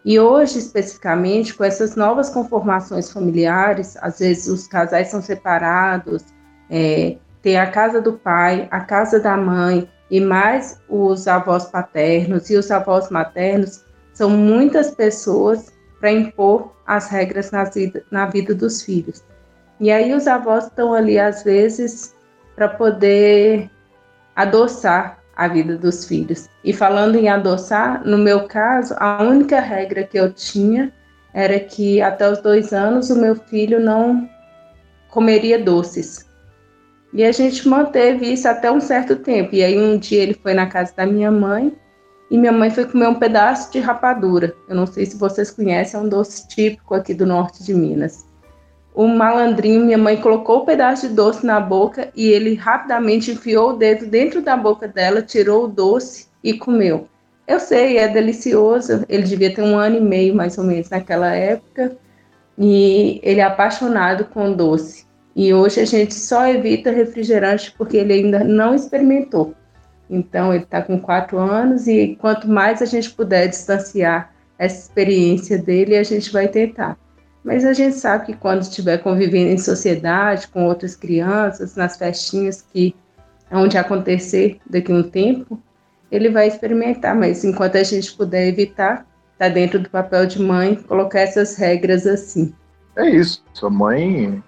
[0.04, 6.24] E hoje, especificamente, com essas novas conformações familiares, às vezes os casais são separados,
[6.70, 12.50] é, tem a casa do pai, a casa da mãe, e mais os avós paternos
[12.50, 13.84] e os avós maternos,
[14.14, 19.24] são muitas pessoas para impor as regras na vida, na vida dos filhos.
[19.80, 22.16] E aí os avós estão ali, às vezes,
[22.56, 23.70] para poder
[24.36, 26.50] adoçar a vida dos filhos.
[26.64, 30.92] E falando em adoçar, no meu caso, a única regra que eu tinha
[31.34, 34.30] era que até os dois anos o meu filho não
[35.10, 36.26] comeria doces.
[37.14, 39.56] E a gente manteve isso até um certo tempo.
[39.56, 41.76] E aí um dia ele foi na casa da minha mãe
[42.30, 44.54] e minha mãe foi comer um pedaço de rapadura.
[44.68, 48.25] Eu não sei se vocês conhecem, é um doce típico aqui do norte de Minas.
[48.96, 53.32] O malandrinho, minha mãe colocou o um pedaço de doce na boca e ele rapidamente
[53.32, 57.06] enfiou o dedo dentro da boca dela, tirou o doce e comeu.
[57.46, 59.04] Eu sei, é delicioso.
[59.10, 61.98] Ele devia ter um ano e meio, mais ou menos, naquela época.
[62.58, 65.06] E ele é apaixonado com doce.
[65.36, 69.54] E hoje a gente só evita refrigerante porque ele ainda não experimentou.
[70.10, 75.58] Então, ele está com quatro anos e quanto mais a gente puder distanciar essa experiência
[75.58, 76.98] dele, a gente vai tentar.
[77.46, 82.64] Mas a gente sabe que quando estiver convivendo em sociedade com outras crianças, nas festinhas
[82.74, 82.96] que
[83.52, 85.62] onde acontecer daqui a um tempo,
[86.12, 87.16] ele vai experimentar.
[87.16, 92.08] Mas enquanto a gente puder evitar, está dentro do papel de mãe colocar essas regras
[92.08, 92.52] assim.
[92.96, 93.44] É isso.
[93.54, 94.44] Sua mãe,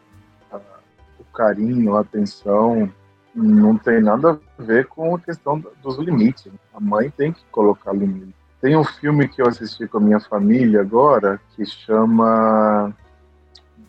[1.20, 2.92] o carinho, a atenção,
[3.36, 6.52] não tem nada a ver com a questão dos limites.
[6.74, 8.34] A mãe tem que colocar limite.
[8.68, 12.94] Tem um filme que eu assisti com a minha família agora que chama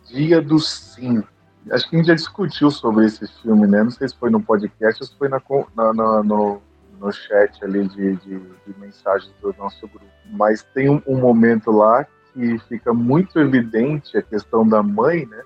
[0.07, 1.21] Dia do Sim.
[1.69, 3.83] Acho que a gente já discutiu sobre esse filme, né?
[3.83, 5.41] Não sei se foi no podcast ou se foi na,
[5.75, 6.61] na, no,
[6.97, 10.05] no chat ali de, de, de, mensagens do nosso grupo.
[10.27, 15.41] Mas tem um, um momento lá que fica muito evidente a questão da mãe, né?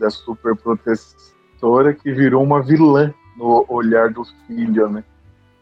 [0.00, 5.04] Da superprotetora que virou uma vilã no olhar do filho, né?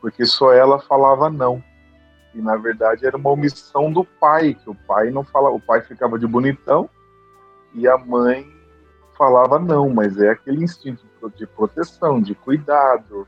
[0.01, 1.61] Porque só ela falava não.
[2.35, 5.83] E na verdade era uma omissão do pai, que o pai não falava, o pai
[5.83, 6.89] ficava de bonitão
[7.75, 8.51] e a mãe
[9.17, 13.27] falava não, mas é aquele instinto de proteção, de cuidado,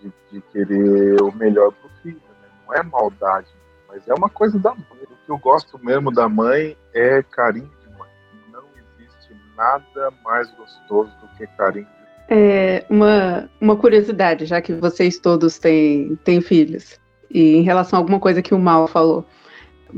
[0.00, 2.48] de, de querer o melhor para o filho, né?
[2.66, 3.48] não é maldade,
[3.88, 4.86] mas é uma coisa da mãe.
[5.02, 8.10] O que eu gosto mesmo da mãe é carinho de mãe.
[8.52, 11.86] Não existe nada mais gostoso do que carinho
[12.30, 16.98] é, uma, uma curiosidade, já que vocês todos têm, têm filhos,
[17.30, 19.24] e em relação a alguma coisa que o Mal falou.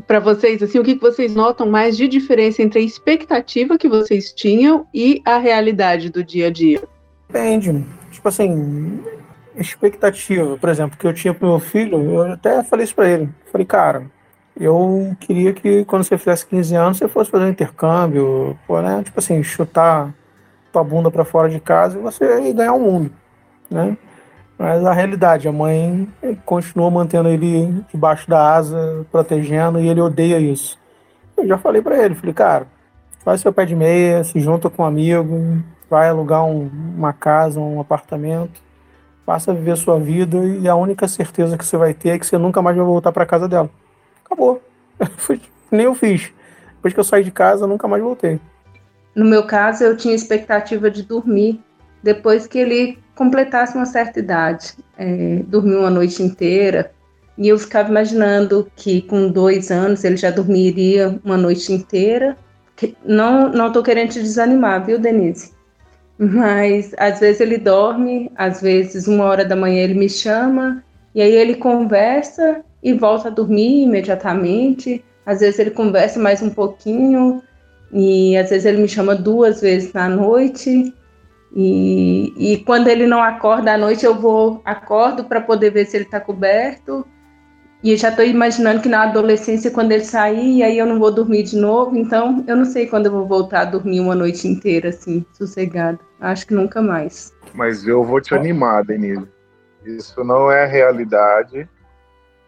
[0.07, 4.33] Para vocês, assim, o que vocês notam mais de diferença entre a expectativa que vocês
[4.33, 6.83] tinham e a realidade do dia a dia?
[7.29, 7.85] Depende.
[8.11, 9.01] Tipo assim,
[9.57, 13.29] expectativa, por exemplo, que eu tinha pro meu filho, eu até falei isso para ele.
[13.51, 14.11] Falei, cara,
[14.59, 19.03] eu queria que quando você fizesse 15 anos você fosse fazer um intercâmbio, pô, né?
[19.03, 20.14] Tipo assim, chutar
[20.73, 23.12] tua bunda para fora de casa e você ganhar o mundo,
[23.71, 23.97] né?
[24.62, 26.09] Mas a realidade, a mãe
[26.44, 30.79] continua mantendo ele debaixo da asa, protegendo, e ele odeia isso.
[31.37, 32.68] Eu já falei para ele, falei, cara,
[33.25, 37.59] faz seu pé de meia, se junta com um amigo, vai alugar um, uma casa,
[37.59, 38.62] um apartamento,
[39.27, 42.25] passa a viver sua vida e a única certeza que você vai ter é que
[42.25, 43.68] você nunca mais vai voltar para casa dela.
[44.25, 44.62] Acabou.
[45.72, 46.33] Nem eu fiz.
[46.77, 48.38] Depois que eu saí de casa, nunca mais voltei.
[49.12, 51.61] No meu caso, eu tinha expectativa de dormir
[52.02, 56.92] depois que ele completasse uma certa idade, é, dormir uma noite inteira.
[57.36, 62.36] E eu ficava imaginando que com dois anos ele já dormiria uma noite inteira.
[63.04, 65.52] Não, não estou querendo te desanimar, viu, Denise?
[66.18, 70.84] Mas às vezes ele dorme, às vezes uma hora da manhã ele me chama
[71.14, 75.04] e aí ele conversa e volta a dormir imediatamente.
[75.24, 77.42] Às vezes ele conversa mais um pouquinho
[77.92, 80.92] e às vezes ele me chama duas vezes na noite.
[81.54, 85.96] E, e quando ele não acorda à noite, eu vou, acordo para poder ver se
[85.96, 87.06] ele está coberto.
[87.84, 91.42] E já estou imaginando que na adolescência, quando ele sair, aí eu não vou dormir
[91.42, 91.96] de novo.
[91.96, 95.98] Então, eu não sei quando eu vou voltar a dormir uma noite inteira, assim, sossegado.
[96.20, 97.34] Acho que nunca mais.
[97.52, 99.26] Mas eu vou te animar, Denise.
[99.84, 101.68] Isso não é a realidade,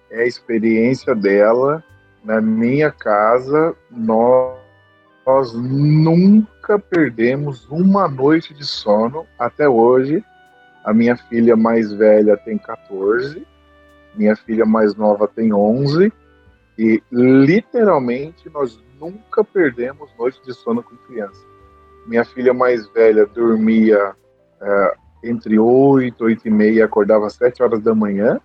[0.08, 1.82] é a experiência dela.
[2.22, 4.63] Na minha casa, nós
[5.26, 10.24] nós nunca perdemos uma noite de sono até hoje.
[10.84, 13.46] A minha filha mais velha tem 14,
[14.14, 16.12] minha filha mais nova tem 11,
[16.78, 21.40] e literalmente nós nunca perdemos noite de sono com criança.
[22.06, 24.14] Minha filha mais velha dormia
[24.60, 28.38] é, entre 8, 8 e meia, acordava às 7 horas da manhã.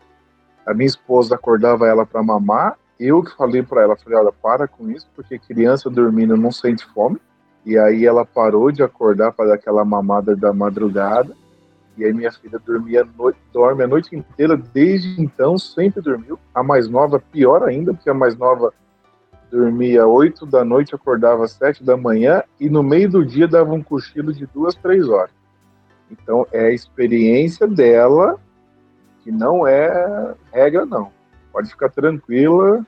[0.66, 2.78] A minha esposa acordava ela para mamar.
[3.00, 6.86] Eu que falei para ela, falei, olha, para com isso, porque criança dormindo não sente
[6.86, 7.18] fome.
[7.66, 11.36] E aí ela parou de acordar para dar aquela mamada da madrugada.
[11.98, 16.40] E aí minha filha dormia noite, dorme a noite inteira, desde então sempre dormiu.
[16.54, 18.74] A mais nova, pior ainda, porque a mais nova
[19.52, 23.74] dormia 8 da noite, acordava às 7 da manhã e no meio do dia dava
[23.74, 25.32] um cochilo de duas, três horas.
[26.12, 28.40] Então é a experiência dela
[29.24, 31.12] que não é regra, não.
[31.52, 32.86] Pode ficar tranquila.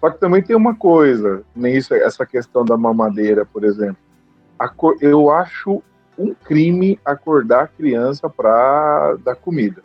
[0.00, 3.98] Só que também tem uma coisa, nem isso, essa questão da mamadeira, por exemplo.
[5.00, 5.82] Eu acho
[6.18, 9.82] um crime acordar a criança para dar comida.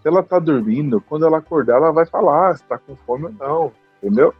[0.00, 3.32] Se ela está dormindo, quando ela acordar, ela vai falar se está com fome ou
[3.32, 3.72] não,
[4.02, 4.34] entendeu?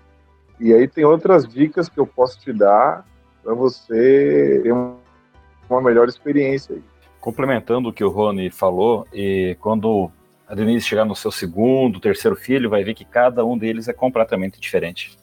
[0.59, 3.05] E aí tem outras dicas que eu posso te dar
[3.43, 6.83] para você ter uma melhor experiência aí.
[7.21, 10.11] Complementando o que o Rony falou, e quando
[10.53, 13.93] a Denise chegar no seu segundo, terceiro filho, vai ver que cada um deles é
[13.95, 15.19] completamente diferente.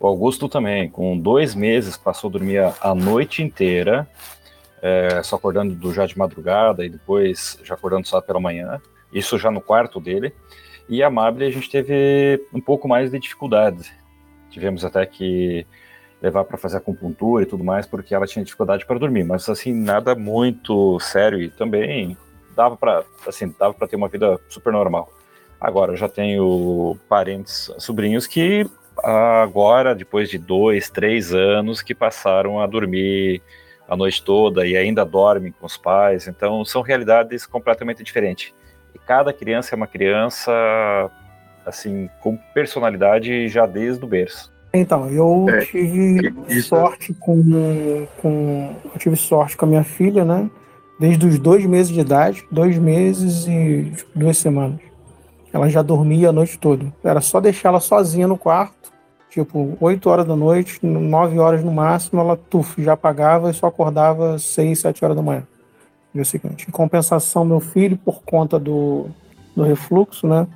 [0.00, 4.08] O Augusto também, com dois meses, passou a dormir a noite inteira,
[4.82, 8.82] é, só acordando do, já de madrugada e depois já acordando só pela manhã.
[9.12, 10.34] Isso já no quarto dele.
[10.88, 13.92] E a Mabel a gente teve um pouco mais de dificuldade.
[14.50, 15.64] Tivemos até que
[16.20, 19.72] levar para fazer acupuntura e tudo mais, porque ela tinha dificuldade para dormir, mas assim,
[19.72, 22.16] nada muito sério e também
[22.56, 25.12] dava para assim, dava para ter uma vida super normal.
[25.60, 28.66] Agora eu já tenho parentes, sobrinhos que
[29.02, 33.42] agora, depois de dois, três anos, que passaram a dormir
[33.88, 38.52] a noite toda e ainda dormem com os pais, então são realidades completamente diferentes.
[38.94, 40.50] E cada criança é uma criança
[41.64, 44.52] assim com personalidade já desde o berço.
[44.72, 46.68] Então, eu é, tive isso.
[46.68, 48.76] sorte com, com.
[48.92, 50.50] Eu tive sorte com a minha filha, né?
[50.98, 54.80] Desde os dois meses de idade, dois meses e duas semanas.
[55.52, 56.92] Ela já dormia a noite toda.
[57.04, 58.92] Era só deixar ela sozinha no quarto,
[59.30, 63.66] tipo, 8 horas da noite, 9 horas no máximo, ela tuf, já apagava e só
[63.66, 65.46] acordava 6, 7 horas da manhã.
[66.14, 66.66] Dia seguinte.
[66.66, 69.06] Em compensação, meu filho, por conta do,
[69.54, 70.46] do refluxo, né?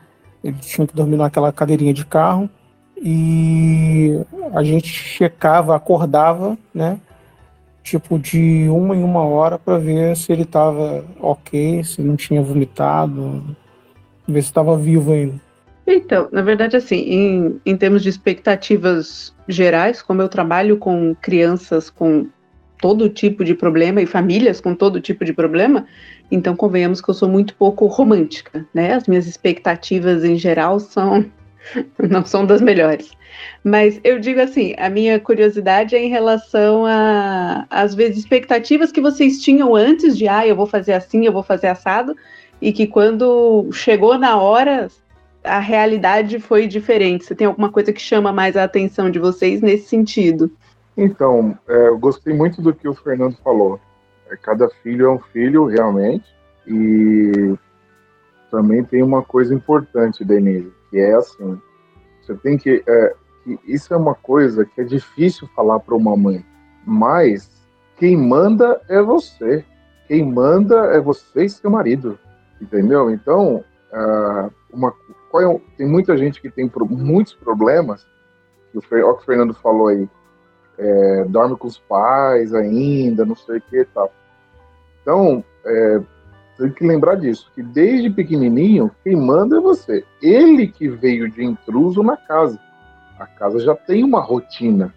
[0.42, 2.48] Ele tinha que dormir naquela cadeirinha de carro
[2.96, 4.18] e
[4.54, 6.98] a gente checava, acordava, né?
[7.82, 12.42] Tipo de uma em uma hora para ver se ele estava ok, se não tinha
[12.42, 13.56] vomitado,
[14.28, 15.40] ver se estava vivo ainda.
[15.86, 21.90] Então, na verdade, assim, em, em termos de expectativas gerais, como eu trabalho com crianças
[21.90, 22.28] com
[22.80, 25.86] todo tipo de problema e famílias com todo tipo de problema,
[26.30, 28.94] então convenhamos que eu sou muito pouco romântica, né?
[28.94, 31.24] As minhas expectativas em geral são
[32.08, 33.10] não são das melhores.
[33.62, 39.00] Mas eu digo assim, a minha curiosidade é em relação a, às vezes, expectativas que
[39.00, 42.16] vocês tinham antes de, ah, eu vou fazer assim, eu vou fazer assado,
[42.60, 44.88] e que quando chegou na hora,
[45.42, 47.24] a realidade foi diferente.
[47.24, 50.50] Você tem alguma coisa que chama mais a atenção de vocês nesse sentido?
[50.96, 53.80] Então, é, eu gostei muito do que o Fernando falou.
[54.30, 56.26] É, cada filho é um filho, realmente,
[56.66, 57.54] e
[58.50, 61.58] também tem uma coisa importante, Denise, que é assim,
[62.20, 63.14] você tem que, é,
[63.64, 66.44] isso é uma coisa que é difícil falar para uma mãe,
[66.84, 67.50] mas
[67.96, 69.64] quem manda é você,
[70.06, 72.18] quem manda é você e seu marido,
[72.60, 73.10] entendeu?
[73.10, 74.94] Então, uh, uma,
[75.34, 78.06] é, tem muita gente que tem pro, muitos problemas,
[78.72, 80.08] que o, o que o Fernando falou aí,
[80.78, 84.12] é, dorme com os pais ainda, não sei o que e tal.
[85.02, 86.00] Então, é,
[86.56, 90.04] tem que lembrar disso, que desde pequenininho, quem manda é você.
[90.20, 92.58] Ele que veio de intruso na casa.
[93.20, 94.94] A casa já tem uma rotina.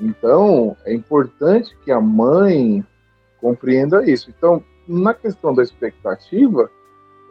[0.00, 2.82] Então, é importante que a mãe
[3.38, 4.30] compreenda isso.
[4.30, 6.70] Então, na questão da expectativa,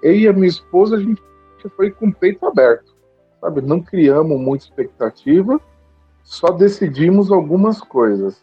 [0.03, 1.19] eu e a minha esposa, a gente
[1.75, 2.95] foi com o peito aberto,
[3.39, 3.61] sabe?
[3.61, 5.59] Não criamos muita expectativa,
[6.23, 8.39] só decidimos algumas coisas.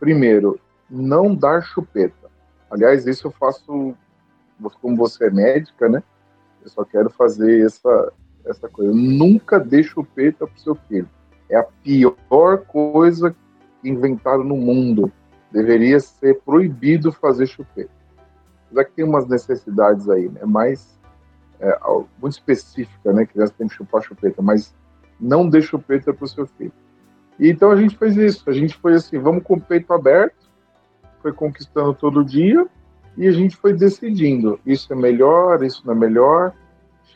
[0.00, 2.30] Primeiro, não dar chupeta.
[2.70, 3.94] Aliás, isso eu faço
[4.80, 6.02] como você é médica, né?
[6.62, 8.12] Eu só quero fazer essa,
[8.46, 8.92] essa coisa.
[8.92, 11.08] Nunca dê chupeta pro seu filho.
[11.48, 13.34] É a pior coisa
[13.80, 15.10] que inventaram no mundo.
[15.52, 17.90] Deveria ser proibido fazer chupeta.
[18.72, 20.44] Já que tem umas necessidades aí, né?
[20.44, 20.98] Mais
[21.60, 21.78] é,
[22.20, 23.26] muito específica, né?
[23.26, 24.74] Criança tem que chupar chupeta, mas
[25.20, 26.72] não dê chupeta pro seu filho.
[27.38, 28.48] E então a gente fez isso.
[28.48, 30.50] A gente foi assim, vamos com o peito aberto,
[31.22, 32.66] foi conquistando todo dia
[33.16, 34.60] e a gente foi decidindo.
[34.66, 36.52] Isso é melhor, isso não é melhor.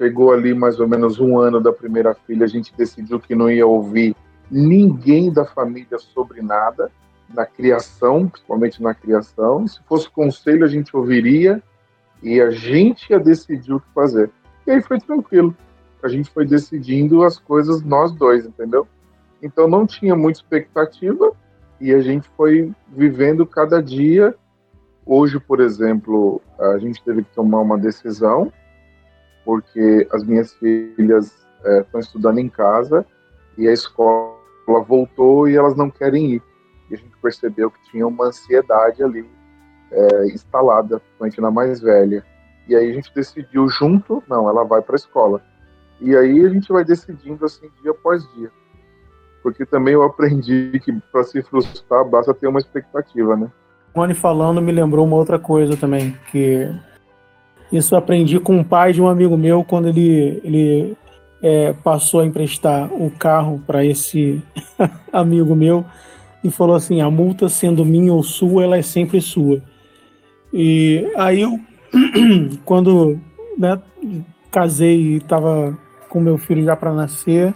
[0.01, 3.51] Chegou ali mais ou menos um ano da primeira filha, a gente decidiu que não
[3.51, 4.17] ia ouvir
[4.51, 6.91] ninguém da família sobre nada,
[7.29, 9.67] na criação, principalmente na criação.
[9.69, 11.63] Se fosse conselho, a gente ouviria
[12.23, 14.31] e a gente ia decidir o que fazer.
[14.67, 15.55] E aí foi tranquilo.
[16.03, 18.89] A gente foi decidindo as coisas nós dois, entendeu?
[19.43, 21.31] Então não tinha muita expectativa
[21.79, 24.35] e a gente foi vivendo cada dia.
[25.05, 28.51] Hoje, por exemplo, a gente teve que tomar uma decisão
[29.51, 33.05] porque as minhas filhas estão é, estudando em casa
[33.59, 34.39] e a escola
[34.87, 36.43] voltou e elas não querem ir.
[36.89, 39.29] E a gente percebeu que tinha uma ansiedade ali
[39.91, 42.25] é, instalada, principalmente na mais velha.
[42.69, 45.43] E aí a gente decidiu junto, não, ela vai para a escola.
[46.01, 48.53] E aí a gente vai decidindo assim dia após dia.
[49.43, 53.51] Porque também eu aprendi que para se frustrar basta ter uma expectativa, né?
[53.97, 56.73] Rony falando me lembrou uma outra coisa também, que
[57.73, 60.97] isso aprendi com o pai de um amigo meu quando ele, ele
[61.43, 64.43] é, passou a emprestar o carro para esse
[65.13, 65.85] amigo meu
[66.43, 69.63] e falou assim: a multa sendo minha ou sua, ela é sempre sua.
[70.53, 71.61] E aí eu,
[72.65, 73.19] quando
[73.57, 73.81] né,
[74.51, 77.55] casei e estava com meu filho já para nascer,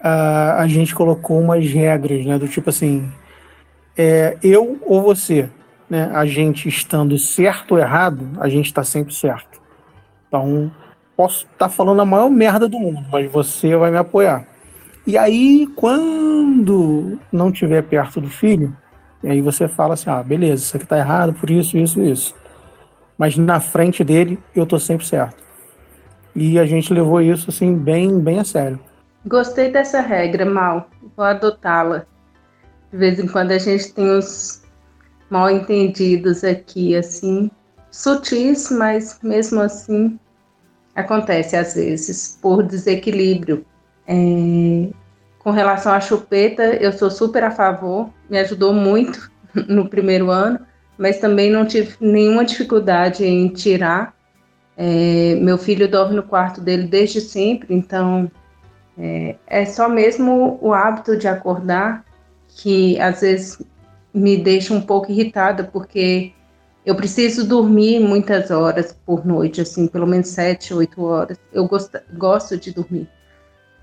[0.00, 3.08] a, a gente colocou umas regras, né, do tipo assim:
[3.96, 5.48] é, eu ou você,
[5.88, 9.60] né, a gente estando certo ou errado, a gente está sempre certo.
[10.28, 10.70] Então,
[11.16, 14.46] posso estar tá falando a maior merda do mundo, mas você vai me apoiar.
[15.06, 18.74] E aí, quando não estiver perto do filho,
[19.22, 22.34] aí você fala assim: ah, beleza, isso aqui tá errado por isso, isso, isso.
[23.16, 25.42] Mas na frente dele, eu tô sempre certo.
[26.34, 28.80] E a gente levou isso, assim, bem, bem a sério.
[29.26, 30.88] Gostei dessa regra, Mal.
[31.16, 32.06] Vou adotá-la.
[32.90, 34.63] De vez em quando a gente tem uns
[35.30, 37.50] mal entendidos aqui, assim,
[37.90, 40.18] sutis, mas mesmo assim
[40.94, 43.64] acontece às vezes por desequilíbrio.
[44.06, 44.90] É,
[45.38, 49.30] com relação à chupeta, eu sou super a favor, me ajudou muito
[49.68, 50.60] no primeiro ano,
[50.96, 54.14] mas também não tive nenhuma dificuldade em tirar.
[54.76, 58.30] É, meu filho dorme no quarto dele desde sempre, então
[58.98, 62.04] é, é só mesmo o hábito de acordar
[62.48, 63.60] que às vezes
[64.14, 66.32] me deixa um pouco irritada, porque
[66.86, 71.38] eu preciso dormir muitas horas por noite, assim, pelo menos sete, oito horas.
[71.52, 73.08] Eu gosto, gosto de dormir.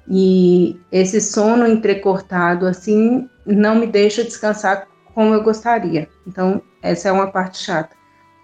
[0.08, 6.08] E esse sono entrecortado, assim, não me deixa descansar como eu gostaria.
[6.26, 7.96] Então, essa é uma parte chata.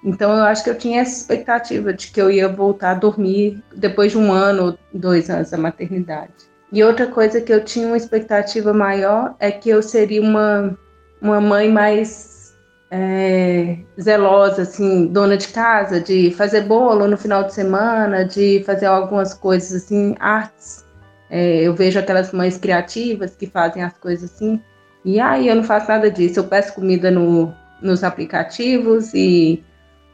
[0.03, 3.61] Então, eu acho que eu tinha essa expectativa de que eu ia voltar a dormir
[3.75, 6.33] depois de um ano, dois anos da maternidade.
[6.71, 10.77] E outra coisa que eu tinha uma expectativa maior é que eu seria uma,
[11.21, 12.55] uma mãe mais
[12.91, 18.85] é, zelosa, assim, dona de casa, de fazer bolo no final de semana, de fazer
[18.85, 20.85] algumas coisas assim, artes.
[21.29, 24.61] É, eu vejo aquelas mães criativas que fazem as coisas assim,
[25.03, 26.39] e aí eu não faço nada disso.
[26.39, 29.63] Eu peço comida no, nos aplicativos e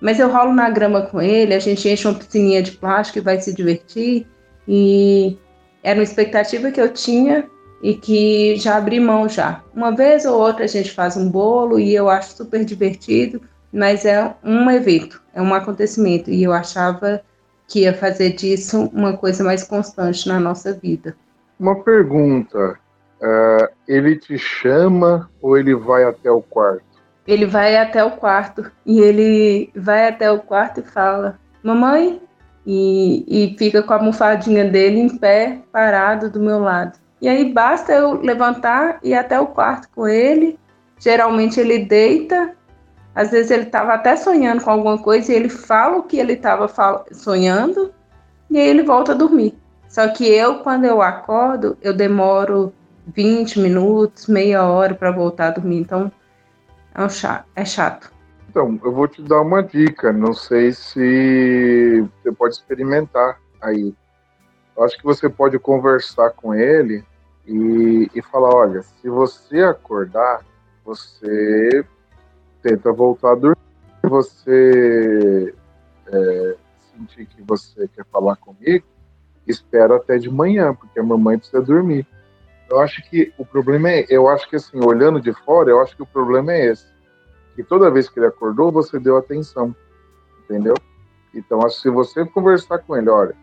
[0.04, 3.22] mas eu rolo na grama com ele, a gente enche uma piscininha de plástico e
[3.22, 4.28] vai se divertir.
[4.68, 5.38] E
[5.82, 7.50] era uma expectativa que eu tinha
[7.84, 9.62] e que já abri mão já.
[9.76, 13.42] Uma vez ou outra a gente faz um bolo e eu acho super divertido,
[13.74, 17.22] mas é um evento, é um acontecimento e eu achava
[17.68, 21.14] que ia fazer disso uma coisa mais constante na nossa vida.
[21.60, 22.80] Uma pergunta:
[23.22, 26.86] uh, ele te chama ou ele vai até o quarto?
[27.28, 32.22] Ele vai até o quarto e ele vai até o quarto e fala: Mamãe,
[32.66, 37.03] e, e fica com a almofadinha dele em pé, parado do meu lado.
[37.24, 40.60] E aí basta eu levantar e ir até o quarto com ele.
[41.00, 42.54] Geralmente ele deita,
[43.16, 46.34] às vezes ele estava até sonhando com alguma coisa e ele fala o que ele
[46.34, 46.70] estava
[47.14, 47.94] sonhando
[48.50, 49.58] e aí ele volta a dormir.
[49.88, 52.74] Só que eu, quando eu acordo, eu demoro
[53.08, 55.78] 20 minutos, meia hora para voltar a dormir.
[55.78, 56.12] Então
[56.94, 58.12] é, um chato, é chato.
[58.50, 60.12] Então, eu vou te dar uma dica.
[60.12, 63.96] Não sei se você pode experimentar aí.
[64.76, 67.02] Eu acho que você pode conversar com ele
[67.48, 70.46] e, e falar: olha, se você acordar,
[70.84, 71.86] você
[72.62, 73.58] tenta voltar a dormir.
[74.02, 75.56] Se você
[76.08, 76.56] é,
[76.92, 78.86] sentir que você quer falar comigo,
[79.48, 82.08] espera até de manhã, porque a mamãe precisa dormir.
[82.70, 85.96] Eu acho que o problema é, eu acho que assim, olhando de fora, eu acho
[85.96, 86.86] que o problema é esse.
[87.56, 89.76] Que toda vez que ele acordou, você deu atenção,
[90.44, 90.74] entendeu?
[91.34, 93.36] Então, se você conversar com ele, olha,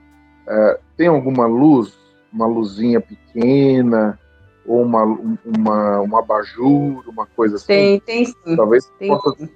[0.47, 2.00] é, tem alguma luz
[2.33, 4.19] uma luzinha pequena,
[4.67, 7.67] ou uma, uma, uma abajur, uma coisa assim?
[7.67, 8.57] Tem, tem sim.
[8.57, 9.37] Talvez tem possa...
[9.37, 9.49] sim.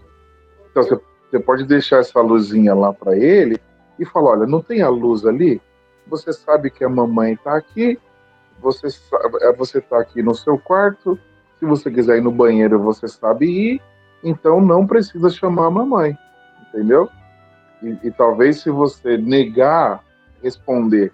[0.70, 1.00] Então, você,
[1.30, 3.58] você pode deixar essa luzinha lá para ele
[3.98, 5.60] e falar, olha, não tem a luz ali?
[6.06, 7.98] Você sabe que a mamãe está aqui,
[8.60, 8.88] você
[9.42, 11.18] é, você está aqui no seu quarto,
[11.58, 13.82] se você quiser ir no banheiro, você sabe ir,
[14.22, 16.16] então não precisa chamar a mamãe,
[16.68, 17.08] entendeu?
[17.82, 20.02] E, e talvez se você negar
[20.42, 21.12] responder,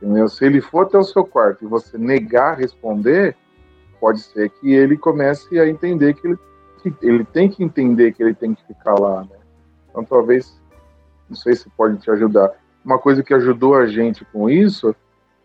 [0.00, 0.28] entendeu?
[0.28, 3.36] se ele for até o seu quarto e você negar responder,
[4.00, 6.38] pode ser que ele comece a entender que ele,
[6.82, 9.36] que ele tem que entender que ele tem que ficar lá, né?
[9.90, 10.58] Então talvez,
[11.28, 12.50] não sei se pode te ajudar.
[12.84, 14.94] Uma coisa que ajudou a gente com isso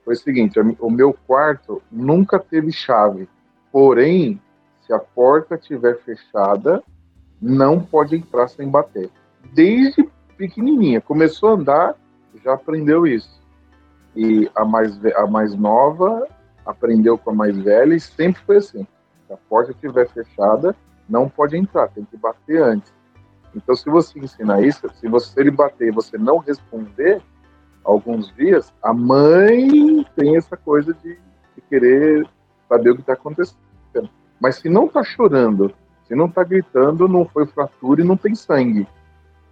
[0.06, 3.28] foi o seguinte: o meu quarto nunca teve chave.
[3.72, 4.40] Porém,
[4.86, 6.82] se a porta estiver fechada,
[7.42, 9.10] não pode entrar sem bater.
[9.54, 11.96] Desde pequenininha, começou a andar,
[12.44, 13.42] já aprendeu isso.
[14.16, 16.28] E a mais, a mais nova
[16.66, 18.88] aprendeu com a mais velha e sempre foi assim.
[19.28, 20.76] Se a porta estiver fechada,
[21.08, 22.94] não pode entrar, tem que bater antes.
[23.56, 27.22] Então, se você ensinar isso, se você ele bater e você não responder,
[27.86, 31.18] alguns dias, a mãe tem essa coisa de,
[31.56, 32.28] de querer
[32.68, 33.60] saber o que está acontecendo.
[34.42, 35.74] Mas se não está chorando,
[36.08, 38.88] se não está gritando, não foi fratura e não tem sangue.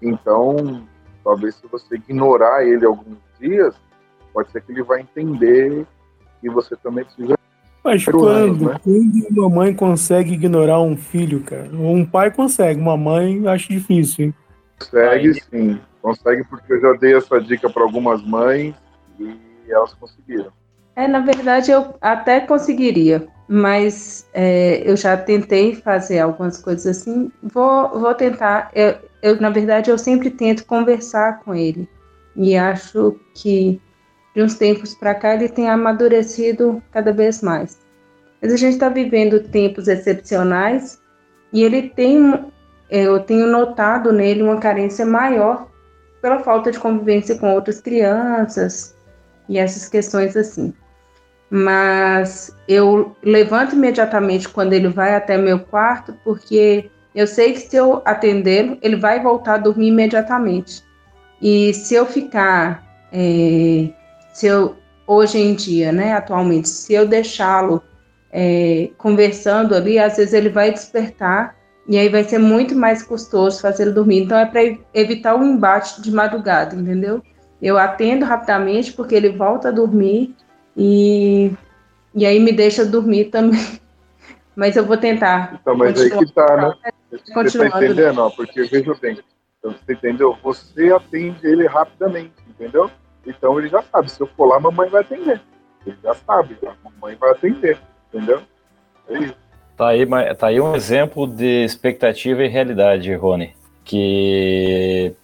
[0.01, 0.85] Então,
[1.23, 3.75] talvez se você ignorar ele alguns dias,
[4.33, 5.85] pode ser que ele vai entender
[6.41, 7.37] que você também precisa.
[7.83, 8.79] Mas quando, né?
[8.81, 11.69] quando uma mãe consegue ignorar um filho, cara?
[11.73, 14.25] Um pai consegue, uma mãe acho difícil.
[14.25, 14.33] Hein?
[14.79, 15.79] Consegue sim.
[16.01, 18.73] Consegue porque eu já dei essa dica para algumas mães
[19.19, 20.51] e elas conseguiram.
[20.95, 27.31] É, na verdade, eu até conseguiria, mas é, eu já tentei fazer algumas coisas assim.
[27.41, 28.69] Vou, vou tentar.
[28.73, 31.87] Eu, eu, na verdade, eu sempre tento conversar com ele.
[32.35, 33.81] E acho que
[34.35, 37.77] de uns tempos para cá ele tem amadurecido cada vez mais.
[38.41, 40.99] Mas a gente está vivendo tempos excepcionais
[41.51, 42.45] e ele tem,
[42.89, 45.67] eu tenho notado nele uma carência maior
[46.21, 48.95] pela falta de convivência com outras crianças
[49.47, 50.73] e essas questões assim.
[51.49, 57.75] Mas eu levanto imediatamente quando ele vai até meu quarto, porque eu sei que se
[57.75, 60.83] eu atendê-lo, ele vai voltar a dormir imediatamente.
[61.41, 63.89] E se eu ficar, é,
[64.33, 64.75] se eu
[65.05, 67.81] hoje em dia, né, atualmente, se eu deixá-lo
[68.31, 71.55] é, conversando ali, às vezes ele vai despertar
[71.87, 74.23] e aí vai ser muito mais custoso fazer ele dormir.
[74.23, 74.61] Então é para
[74.93, 77.21] evitar o embate de madrugada, entendeu?
[77.61, 80.35] Eu atendo rapidamente porque ele volta a dormir
[80.75, 81.51] e,
[82.15, 83.61] e aí me deixa dormir também.
[84.55, 85.57] Mas eu vou tentar.
[85.59, 86.91] Então, mas aí que tá, né?
[87.33, 88.19] Você tá entendendo?
[88.19, 89.17] Ó, porque veja bem,
[89.57, 90.37] então, você entendeu?
[90.43, 92.87] Você atende ele rapidamente, entendeu?
[93.25, 95.41] Então ele já sabe, se eu for lá, a mamãe vai atender.
[95.85, 97.77] Ele já sabe, a mamãe vai atender,
[98.13, 98.41] entendeu?
[99.09, 99.35] É isso.
[99.75, 100.05] Tá aí,
[100.35, 103.55] tá aí um exemplo de expectativa e realidade, Rony.
[103.83, 105.15] Que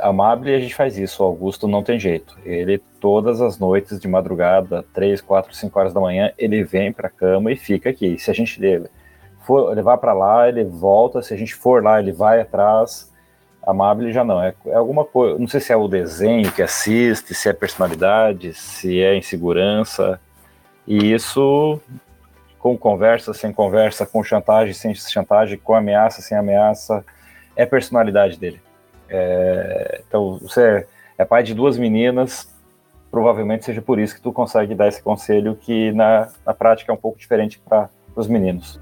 [0.00, 2.36] Amable a gente faz isso, o Augusto não tem jeito.
[2.44, 7.10] Ele, todas as noites de madrugada, 3, 4, 5 horas da manhã, ele vem pra
[7.10, 8.18] cama e fica aqui.
[8.18, 8.58] Se a gente
[9.42, 11.22] for levar para lá, ele volta.
[11.22, 13.09] Se a gente for lá, ele vai atrás.
[13.62, 14.42] Amable já não.
[14.42, 15.38] É, é alguma coisa.
[15.38, 20.20] Não sei se é o desenho que assiste, se é personalidade, se é insegurança.
[20.86, 21.80] E isso
[22.58, 27.04] com conversa, sem conversa, com chantagem, sem chantagem, com ameaça, sem ameaça,
[27.56, 28.60] é a personalidade dele.
[29.08, 30.86] É, então, você
[31.16, 32.52] é pai de duas meninas,
[33.10, 36.94] provavelmente seja por isso que tu consegue dar esse conselho que na, na prática é
[36.94, 38.78] um pouco diferente para os meninos.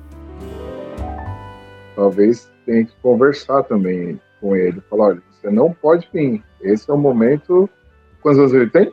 [1.95, 6.95] Talvez tenha que conversar também com ele, falar, olha, você não pode vir, esse é
[6.95, 7.69] o momento,
[8.23, 8.93] quantos anos ele tem?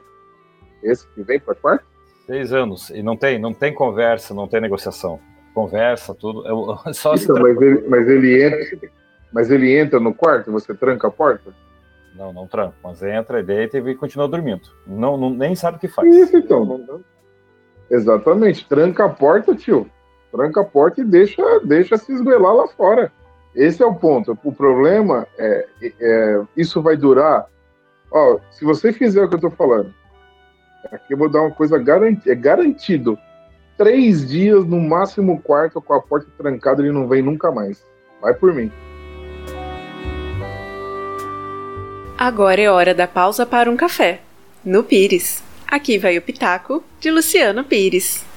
[0.84, 1.86] Esse que vem para quarto?
[2.26, 2.89] Seis anos.
[2.89, 5.20] E não tem, não tem conversa, não tem negociação.
[5.54, 6.46] Conversa, tudo.
[6.48, 8.89] Eu, só Isso, mas, ele, mas, ele entra,
[9.32, 11.54] mas ele entra no quarto, você tranca a porta?
[12.16, 12.74] Não, não tranca.
[12.84, 14.70] Mas entra, deita e continua dormindo.
[14.88, 16.14] Não, não, nem sabe o que faz.
[16.16, 17.04] Isso, então.
[17.89, 18.68] Exatamente.
[18.68, 19.89] Tranca a porta, tio.
[20.32, 23.12] Tranca a porta e deixa, deixa se esguelar lá fora.
[23.56, 24.38] Esse é o ponto.
[24.43, 27.45] O problema é, é isso vai durar.
[28.12, 29.93] Ó, se você fizer o que eu tô falando,
[30.91, 32.32] Aqui eu vou dar uma coisa garantida.
[32.32, 33.18] É garantido.
[33.78, 37.84] Três dias, no máximo quarto, com a porta trancada, ele não vem nunca mais.
[38.22, 38.72] Vai por mim.
[42.18, 44.22] Agora é hora da pausa para um café.
[44.64, 45.43] No Pires.
[45.68, 48.34] Aqui vai o Pitaco de Luciano Pires.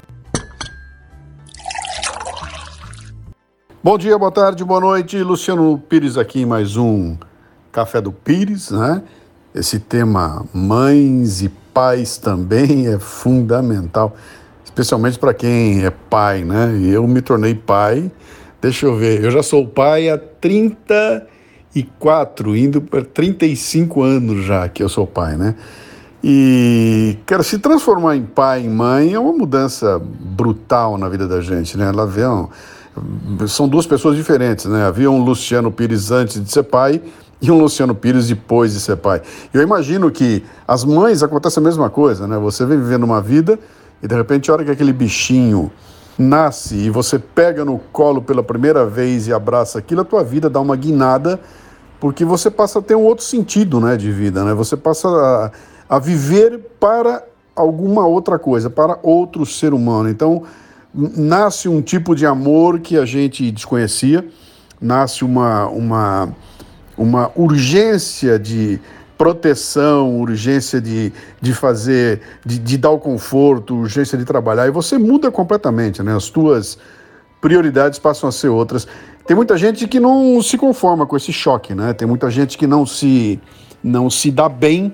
[3.80, 5.22] Bom dia, boa tarde, boa noite.
[5.22, 7.16] Luciano Pires aqui em mais um
[7.70, 9.04] Café do Pires, né?
[9.54, 14.16] Esse tema mães e pais também é fundamental,
[14.64, 16.76] especialmente para quem é pai, né?
[16.82, 18.10] Eu me tornei pai,
[18.60, 24.82] deixa eu ver, eu já sou pai há 34, indo para 35 anos já que
[24.82, 25.54] eu sou pai, né?
[26.22, 31.40] E, cara, se transformar em pai e mãe é uma mudança brutal na vida da
[31.40, 31.86] gente, né?
[31.86, 32.48] Ela vê um,
[33.48, 34.84] são duas pessoas diferentes, né?
[34.84, 37.00] Havia um Luciano Pires antes de ser pai
[37.40, 39.22] e um Luciano Pires depois de ser pai.
[39.52, 42.36] Eu imagino que as mães acontece a mesma coisa, né?
[42.38, 43.58] Você vem vivendo uma vida
[44.02, 45.70] e de repente a hora que aquele bichinho
[46.18, 50.50] nasce e você pega no colo pela primeira vez e abraça aquilo, a tua vida
[50.50, 51.40] dá uma guinada
[52.00, 54.54] porque você passa a ter um outro sentido, né, de vida, né?
[54.54, 55.50] Você passa a
[55.88, 57.24] a viver para
[57.56, 60.08] alguma outra coisa, para outro ser humano.
[60.08, 60.42] Então,
[60.98, 64.26] nasce um tipo de amor que a gente desconhecia,
[64.80, 66.34] nasce uma, uma,
[66.96, 68.80] uma urgência de
[69.16, 74.98] proteção, urgência de, de fazer, de, de dar o conforto, urgência de trabalhar, e você
[74.98, 76.16] muda completamente, né?
[76.16, 76.78] As tuas
[77.40, 78.86] prioridades passam a ser outras.
[79.26, 81.92] Tem muita gente que não se conforma com esse choque, né?
[81.92, 83.40] Tem muita gente que não se,
[83.82, 84.92] não se dá bem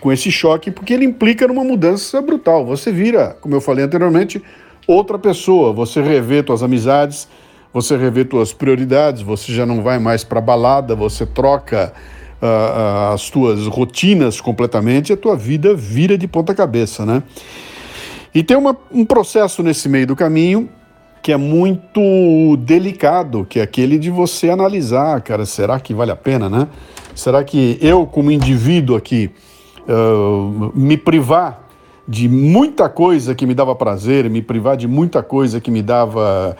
[0.00, 2.64] com esse choque, porque ele implica numa mudança brutal.
[2.66, 4.42] Você vira, como eu falei anteriormente,
[4.86, 5.72] outra pessoa.
[5.72, 7.28] Você revê suas amizades,
[7.72, 11.92] você revê suas prioridades, você já não vai mais para balada, você troca
[12.40, 17.22] uh, uh, as tuas rotinas completamente, a tua vida vira de ponta cabeça, né?
[18.34, 20.68] E tem uma, um processo nesse meio do caminho
[21.22, 26.16] que é muito delicado, que é aquele de você analisar, cara, será que vale a
[26.16, 26.68] pena, né?
[27.14, 29.30] Será que eu, como indivíduo aqui,
[29.88, 31.63] uh, me privar
[32.06, 36.56] de muita coisa que me dava prazer, me privar de muita coisa que me dava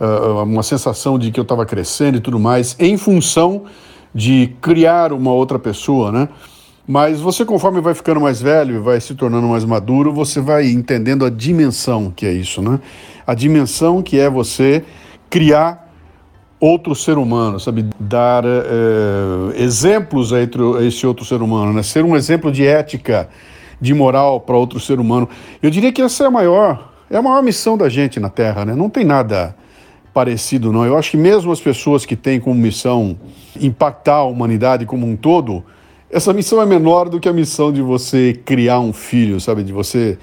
[0.00, 3.64] uh, uma sensação de que eu estava crescendo e tudo mais, em função
[4.14, 6.28] de criar uma outra pessoa, né?
[6.86, 11.24] Mas você, conforme vai ficando mais velho vai se tornando mais maduro, você vai entendendo
[11.24, 12.78] a dimensão que é isso, né?
[13.26, 14.84] A dimensão que é você
[15.30, 15.90] criar
[16.60, 17.86] outro ser humano, sabe?
[17.98, 20.38] Dar é, exemplos a
[20.86, 21.82] esse outro ser humano, né?
[21.82, 23.28] Ser um exemplo de ética,
[23.84, 25.28] de moral para outro ser humano.
[25.62, 28.64] Eu diria que essa é a maior, é a maior missão da gente na Terra,
[28.64, 28.74] né?
[28.74, 29.54] Não tem nada
[30.12, 30.86] parecido, não.
[30.86, 33.16] Eu acho que mesmo as pessoas que têm como missão
[33.60, 35.62] impactar a humanidade como um todo,
[36.10, 39.62] essa missão é menor do que a missão de você criar um filho, sabe?
[39.62, 40.16] De você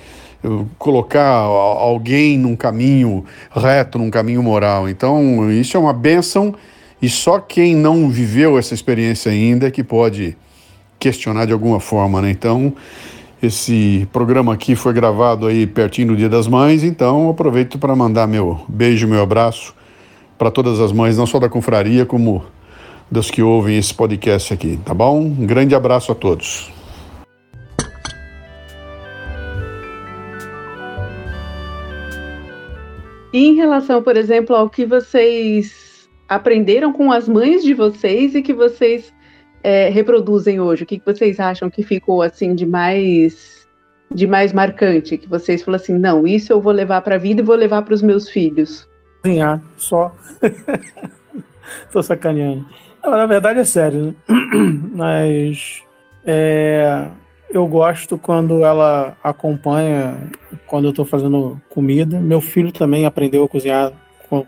[0.80, 4.90] colocar alguém num caminho reto, num caminho moral.
[4.90, 6.56] Então, isso é uma bênção
[7.00, 10.36] e só quem não viveu essa experiência ainda é que pode
[11.00, 12.30] questionar de alguma forma, né?
[12.32, 12.74] Então,
[13.42, 18.28] esse programa aqui foi gravado aí pertinho do Dia das Mães, então aproveito para mandar
[18.28, 19.74] meu beijo, meu abraço
[20.38, 22.44] para todas as mães, não só da confraria, como
[23.10, 25.20] das que ouvem esse podcast aqui, tá bom?
[25.20, 26.72] Um grande abraço a todos.
[33.34, 38.54] Em relação, por exemplo, ao que vocês aprenderam com as mães de vocês e que
[38.54, 39.14] vocês
[39.64, 43.62] é, reproduzem hoje, o que, vocês acham que ficou assim de mais
[44.14, 47.42] de mais marcante, que vocês falam assim, não, isso eu vou levar para a vida
[47.42, 48.86] e vou levar para os meus filhos?
[49.22, 50.14] Cozinhar, só.
[51.94, 52.66] Tô sacaneando.
[53.02, 54.16] Não, na verdade é sério, né?
[54.94, 55.82] mas
[56.26, 57.08] é,
[57.50, 60.30] eu gosto quando ela acompanha
[60.68, 62.20] quando eu estou fazendo comida.
[62.20, 63.92] Meu filho também aprendeu a cozinhar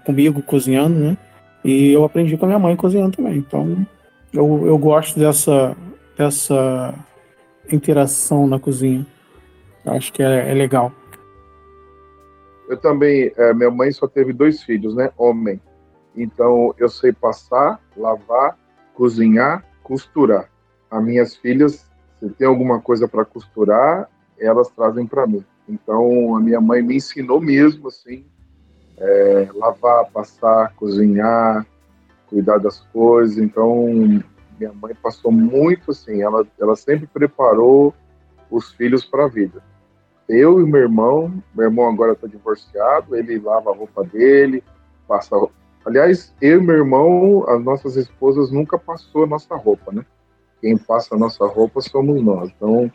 [0.05, 1.17] comigo, cozinhando, né?
[1.63, 3.37] E eu aprendi com a minha mãe cozinhando também.
[3.37, 3.85] Então,
[4.33, 5.75] eu, eu gosto dessa,
[6.17, 6.93] dessa
[7.71, 9.05] interação na cozinha.
[9.85, 10.91] Acho que é, é legal.
[12.69, 15.11] Eu também, é, minha mãe só teve dois filhos, né?
[15.17, 15.61] Homem.
[16.15, 18.57] Então, eu sei passar, lavar,
[18.93, 20.49] cozinhar, costurar.
[20.89, 21.85] As minhas filhas
[22.23, 24.09] se tem alguma coisa para costurar,
[24.39, 25.43] elas trazem para mim.
[25.67, 28.25] Então, a minha mãe me ensinou mesmo, assim,
[28.97, 31.65] é, lavar, passar, cozinhar,
[32.33, 33.37] cuidar das coisas.
[33.37, 33.87] Então,
[34.59, 37.93] minha mãe passou muito, assim, ela, ela sempre preparou
[38.49, 39.61] os filhos para a vida.
[40.27, 44.63] Eu e meu irmão, meu irmão agora está divorciado, ele lava a roupa dele,
[45.07, 45.35] passa.
[45.85, 50.05] Aliás, eu e meu irmão, as nossas esposas nunca passou a nossa roupa, né?
[50.63, 52.49] quem passa a nossa roupa somos nós.
[52.55, 52.89] Então,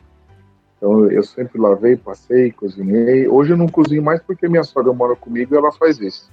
[0.74, 3.28] então eu sempre lavei, passei, cozinhei.
[3.28, 6.32] Hoje eu não cozinho mais porque minha sogra mora comigo e ela faz isso.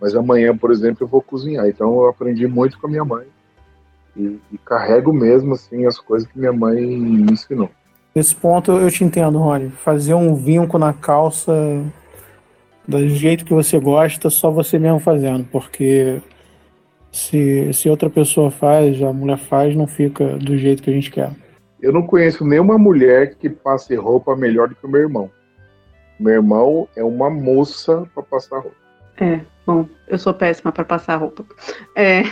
[0.00, 1.66] Mas amanhã, por exemplo, eu vou cozinhar.
[1.68, 3.26] Então eu aprendi muito com a minha mãe
[4.16, 7.70] e, e carrego mesmo assim as coisas que minha mãe me ensinou.
[8.14, 9.70] Nesse ponto eu te entendo, Rony.
[9.70, 11.52] Fazer um vinco na calça
[12.86, 16.22] do jeito que você gosta, só você mesmo fazendo, porque
[17.12, 21.10] se, se outra pessoa faz, a mulher faz, não fica do jeito que a gente
[21.10, 21.30] quer.
[21.80, 25.30] Eu não conheço nenhuma mulher que passe roupa melhor do que o meu irmão.
[26.18, 28.87] Meu irmão é uma moça para passar roupa.
[29.20, 31.44] É, bom, eu sou péssima para passar roupa.
[31.94, 32.22] É,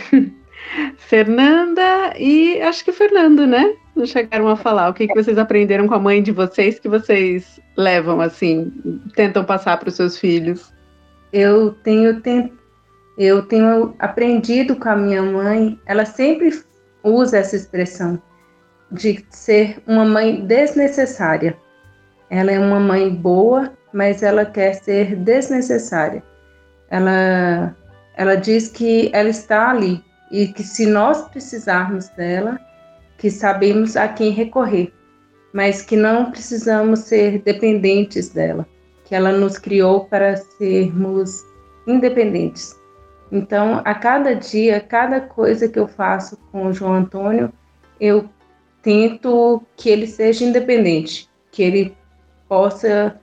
[0.97, 3.75] Fernanda e acho que Fernando, né?
[3.95, 4.89] Não chegaram a falar.
[4.89, 8.71] O que, que vocês aprenderam com a mãe de vocês que vocês levam assim,
[9.15, 10.73] tentam passar para os seus filhos?
[11.33, 12.21] Eu tenho,
[13.17, 16.51] eu tenho aprendido com a minha mãe, ela sempre
[17.03, 18.21] usa essa expressão
[18.91, 21.57] de ser uma mãe desnecessária.
[22.29, 26.23] Ela é uma mãe boa, mas ela quer ser desnecessária.
[26.89, 27.75] Ela,
[28.15, 32.59] ela diz que ela está ali e que se nós precisarmos dela,
[33.17, 34.93] que sabemos a quem recorrer,
[35.53, 38.67] mas que não precisamos ser dependentes dela,
[39.05, 41.41] que ela nos criou para sermos
[41.87, 42.75] independentes.
[43.31, 47.51] Então, a cada dia, cada coisa que eu faço com o João Antônio,
[47.99, 48.29] eu
[48.81, 51.97] tento que ele seja independente, que ele
[52.47, 53.19] possa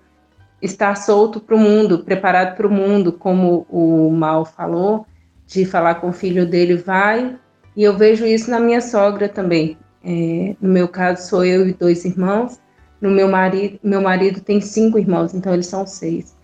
[0.65, 5.07] estar solto para o mundo, preparado para o mundo, como o Mal falou,
[5.47, 7.39] de falar com o filho dele, vai.
[7.77, 9.77] E eu vejo isso na minha sogra também.
[10.03, 12.59] É, no meu caso, sou eu e dois irmãos.
[13.01, 16.35] No meu marido, meu marido tem cinco irmãos, então eles são seis.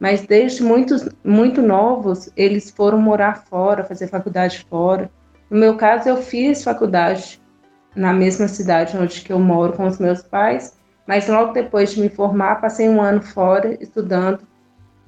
[0.00, 5.10] Mas desde muitos, muito novos, eles foram morar fora, fazer faculdade fora.
[5.50, 7.40] No meu caso, eu fiz faculdade
[7.94, 10.77] na mesma cidade onde que eu moro com os meus pais,
[11.08, 14.40] mas logo depois de me formar, passei um ano fora estudando,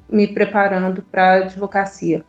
[0.08, 2.24] me preparando para advocacia.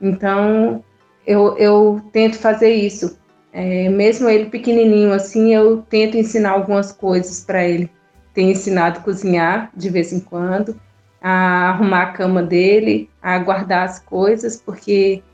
[0.00, 0.84] Então,
[1.26, 3.18] eu, eu tento fazer isso.
[3.52, 7.90] É, mesmo ele pequenininho assim, eu tento ensinar algumas coisas para ele.
[8.32, 10.80] Tenho ensinado a cozinhar de vez em quando,
[11.20, 15.24] a arrumar a cama dele, a guardar as coisas, porque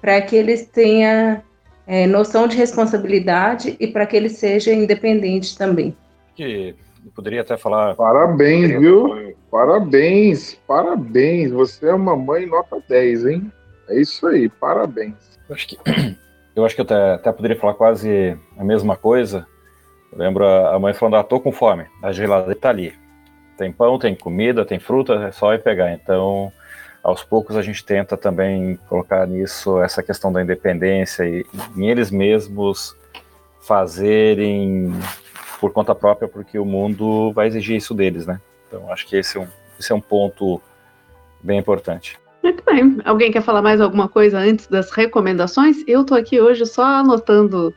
[0.00, 1.42] para que ele tenha
[1.88, 5.96] é, noção de responsabilidade e para que ele seja independente também.
[6.36, 6.76] Que
[7.14, 7.94] poderia até falar.
[7.94, 9.34] Parabéns, viu?
[9.50, 11.50] Parabéns, parabéns.
[11.52, 13.52] Você é uma mãe nota 10, hein?
[13.88, 15.14] É isso aí, parabéns.
[15.48, 15.78] Eu acho que,
[16.54, 19.46] eu, acho que eu até, até poderia falar quase a mesma coisa.
[20.12, 22.94] Eu lembro a mãe falando: ah, tô com fome, a geladeira tá ali.
[23.56, 25.92] Tem pão, tem comida, tem fruta, é só ir pegar.
[25.92, 26.52] Então,
[27.02, 31.44] aos poucos a gente tenta também colocar nisso essa questão da independência e
[31.76, 32.96] em eles mesmos
[33.60, 34.92] fazerem
[35.60, 38.40] por conta própria, porque o mundo vai exigir isso deles, né?
[38.66, 39.46] Então, acho que esse é um,
[39.78, 40.60] esse é um ponto
[41.42, 42.18] bem importante.
[42.42, 42.98] Muito bem.
[43.04, 45.84] Alguém quer falar mais alguma coisa antes das recomendações?
[45.86, 47.74] Eu tô aqui hoje só anotando,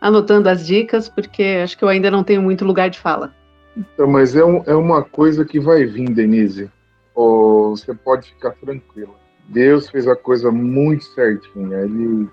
[0.00, 3.34] anotando as dicas, porque acho que eu ainda não tenho muito lugar de fala.
[3.76, 6.70] Então, mas é, um, é uma coisa que vai vir, Denise.
[7.14, 9.14] Oh, você pode ficar tranquila.
[9.48, 11.78] Deus fez a coisa muito certinha.
[11.78, 12.28] Ele,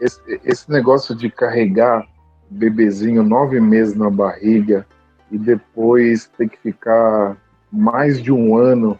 [0.00, 2.06] esse, esse negócio de carregar
[2.50, 4.86] bebezinho nove meses na barriga
[5.30, 7.36] e depois ter que ficar
[7.70, 8.98] mais de um ano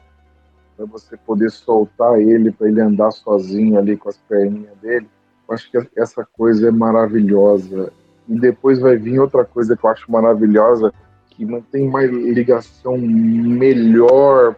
[0.77, 5.09] para você poder soltar ele, para ele andar sozinho ali com as perninhas dele,
[5.49, 7.93] eu acho que essa coisa é maravilhosa.
[8.29, 10.93] E depois vai vir outra coisa que eu acho maravilhosa,
[11.31, 14.55] que tem mais ligação melhor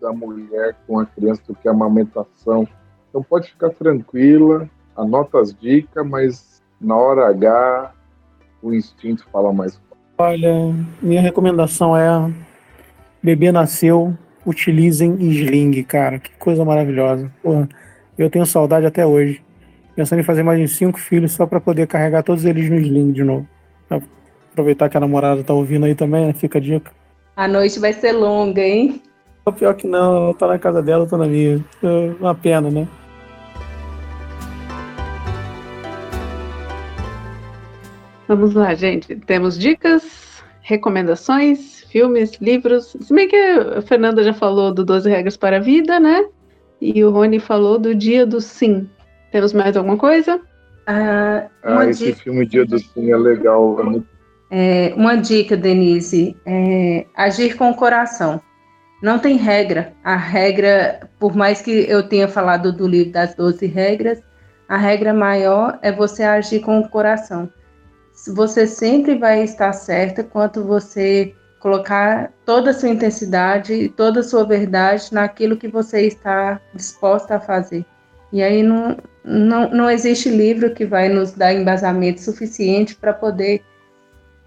[0.00, 2.66] da mulher com a criança do que a amamentação.
[3.10, 7.92] Então pode ficar tranquila, anota as dicas, mas na hora H
[8.62, 9.80] o instinto fala mais.
[10.18, 12.30] Olha, minha recomendação é
[13.22, 16.18] bebê nasceu, utilizem sling, cara.
[16.18, 17.30] Que coisa maravilhosa.
[17.42, 17.68] Porra,
[18.16, 19.42] eu tenho saudade até hoje.
[19.94, 23.12] Pensando em fazer mais de cinco filhos só para poder carregar todos eles no sling
[23.12, 23.46] de novo.
[24.52, 26.32] Aproveitar que a namorada tá ouvindo aí também, né?
[26.32, 26.90] Fica a dica.
[27.36, 29.00] A noite vai ser longa, hein?
[29.44, 31.64] O pior que não, ela tá na casa dela, eu tô na minha.
[31.82, 32.88] É uma pena, né?
[38.28, 39.16] Vamos lá, gente.
[39.16, 42.94] Temos dicas, recomendações, filmes, livros.
[43.00, 46.26] Se bem que a Fernanda já falou do 12 Regras para a Vida, né?
[46.78, 48.86] E o Rony falou do Dia do Sim.
[49.32, 50.40] Temos mais alguma coisa?
[50.86, 52.22] Ah, ah esse dica...
[52.22, 54.02] filme Dia do Sim é legal, é
[54.50, 58.40] é, uma dica, Denise, é agir com o coração.
[59.02, 59.92] Não tem regra.
[60.02, 64.22] A regra, por mais que eu tenha falado do livro das 12 regras,
[64.68, 67.50] a regra maior é você agir com o coração.
[68.26, 74.22] Você sempre vai estar certa quando você colocar toda a sua intensidade e toda a
[74.22, 77.84] sua verdade naquilo que você está disposta a fazer.
[78.32, 83.62] E aí não, não, não existe livro que vai nos dar embasamento suficiente para poder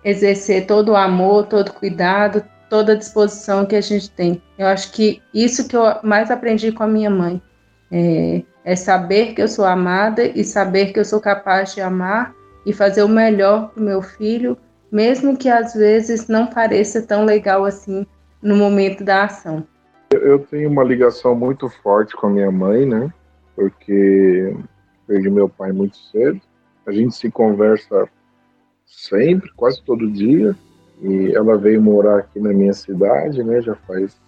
[0.03, 4.41] exercer todo o amor, todo o cuidado, toda a disposição que a gente tem.
[4.57, 7.41] Eu acho que isso que eu mais aprendi com a minha mãe
[7.91, 12.33] é, é saber que eu sou amada e saber que eu sou capaz de amar
[12.65, 14.57] e fazer o melhor para o meu filho,
[14.91, 18.05] mesmo que às vezes não pareça tão legal assim
[18.41, 19.65] no momento da ação.
[20.11, 23.11] Eu tenho uma ligação muito forte com a minha mãe, né?
[23.55, 24.55] Porque
[25.07, 26.41] perdi meu pai muito cedo.
[26.85, 28.09] A gente se conversa
[28.85, 30.55] sempre, quase todo dia.
[31.01, 33.61] E ela veio morar aqui na minha cidade, né?
[33.61, 34.19] Já faz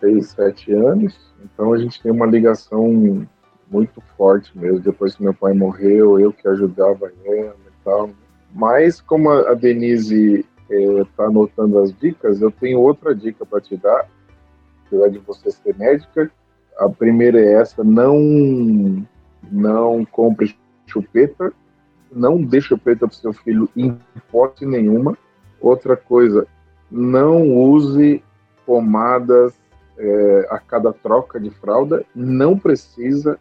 [0.00, 1.32] seis, sete anos.
[1.44, 3.26] Então a gente tem uma ligação
[3.74, 4.78] muito forte mesmo.
[4.78, 8.10] Depois que meu pai morreu, eu que ajudava ela e tal.
[8.54, 13.76] Mas como a Denise está eh, anotando as dicas, eu tenho outra dica para te
[13.76, 14.08] dar.
[14.86, 16.30] Apesar de você ser médica,
[16.78, 19.04] a primeira é essa: não,
[19.50, 20.56] não compre
[20.86, 21.52] chupeta,
[22.12, 25.18] não dê chupeta para seu filho em hipótese nenhuma.
[25.60, 26.46] Outra coisa,
[26.90, 28.22] não use
[28.64, 29.54] pomadas
[29.98, 33.38] é, a cada troca de fralda, não precisa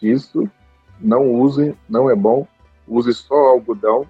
[0.00, 0.48] disso,
[1.00, 2.46] não use, não é bom.
[2.86, 4.06] Use só algodão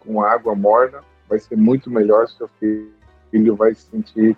[0.00, 2.28] com água morna, vai ser muito melhor.
[2.28, 4.36] Seu filho vai se sentir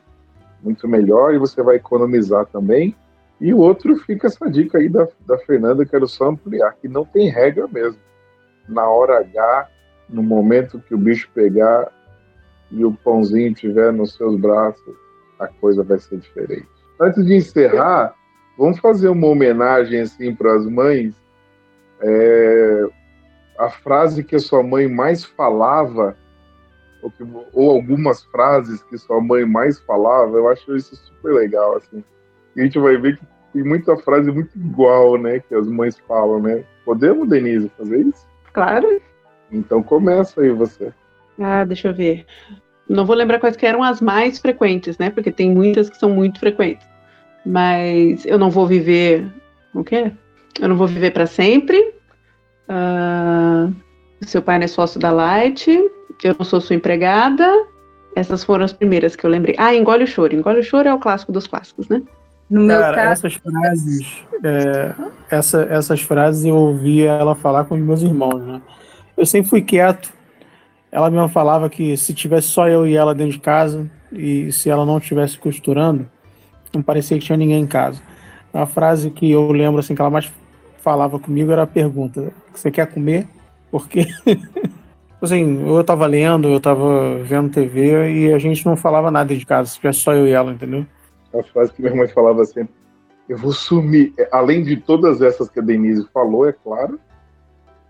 [0.62, 2.96] muito melhor e você vai economizar também.
[3.40, 7.04] E o outro fica essa dica aí da, da Fernanda, quero só ampliar, que não
[7.04, 8.00] tem regra mesmo.
[8.66, 9.68] Na hora H,
[10.08, 11.92] no momento que o bicho pegar
[12.70, 14.96] e o pãozinho estiver nos seus braços,
[15.38, 16.66] a coisa vai ser diferente.
[16.98, 18.14] Antes de encerrar,
[18.56, 21.14] vamos fazer uma homenagem assim para as mães.
[22.00, 22.84] É,
[23.58, 26.16] a frase que a sua mãe mais falava,
[27.02, 31.76] ou, que, ou, algumas frases que sua mãe mais falava, eu acho isso super legal.
[31.76, 32.04] Assim.
[32.54, 35.98] E a gente vai ver que tem muita frase muito igual, né, que as mães
[36.06, 36.64] falam, né?
[36.84, 38.26] Podemos, Denise, fazer isso?
[38.52, 39.00] Claro.
[39.50, 40.92] Então começa aí você.
[41.38, 42.26] Ah, deixa eu ver.
[42.88, 45.10] Não vou lembrar quais que eram as mais frequentes, né?
[45.10, 46.86] Porque tem muitas que são muito frequentes.
[47.46, 49.24] Mas eu não vou viver.
[49.72, 50.10] O quê?
[50.60, 51.78] Eu não vou viver para sempre.
[52.68, 53.72] Uh,
[54.22, 55.70] seu pai não é sócio da Light.
[56.24, 57.48] Eu não sou sua empregada.
[58.16, 59.54] Essas foram as primeiras que eu lembrei.
[59.58, 60.34] Ah, engole o choro.
[60.34, 62.02] Engole o choro é o clássico dos clássicos, né?
[62.48, 63.26] No meu Cara, caso...
[63.26, 64.94] essas frases, é,
[65.30, 68.62] essa, essas frases eu ouvia ela falar com os meus irmãos, né?
[69.16, 70.12] Eu sempre fui quieto,
[70.92, 74.70] ela mesma falava que se tivesse só eu e ela dentro de casa e se
[74.70, 76.08] ela não estivesse costurando,
[76.72, 78.00] não parecia que tinha ninguém em casa.
[78.52, 80.32] A frase que eu lembro assim que ela mais
[80.78, 83.26] falava comigo era a pergunta: "Você quer comer?"
[83.70, 84.06] Porque
[85.20, 89.44] assim, eu estava lendo, eu estava vendo TV e a gente não falava nada de
[89.44, 90.86] casa, se só eu e ela, entendeu?
[91.34, 92.74] A frase que minha mãe falava sempre:
[93.28, 94.12] "Eu vou sumir".
[94.18, 96.98] É, além de todas essas que a Denise falou, é claro,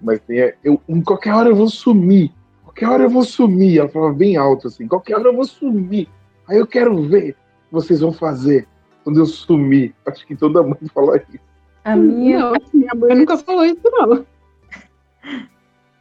[0.01, 2.33] mas tem eu em qualquer hora eu vou sumir
[2.77, 3.79] qualquer hora eu vou sumir.
[3.79, 6.09] Ela falava bem alto assim, qualquer hora eu vou sumir.
[6.47, 7.35] Aí eu quero ver
[7.71, 8.67] vocês vão fazer
[9.05, 9.95] quando eu sumir.
[10.07, 11.39] Acho que toda mãe fala isso.
[11.85, 14.27] A minha, não, minha mãe nunca falou isso, não.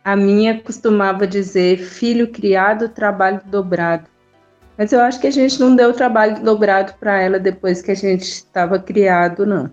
[0.03, 4.05] A minha costumava dizer filho criado, trabalho dobrado.
[4.77, 7.95] Mas eu acho que a gente não deu trabalho dobrado para ela depois que a
[7.95, 9.71] gente estava criado, não.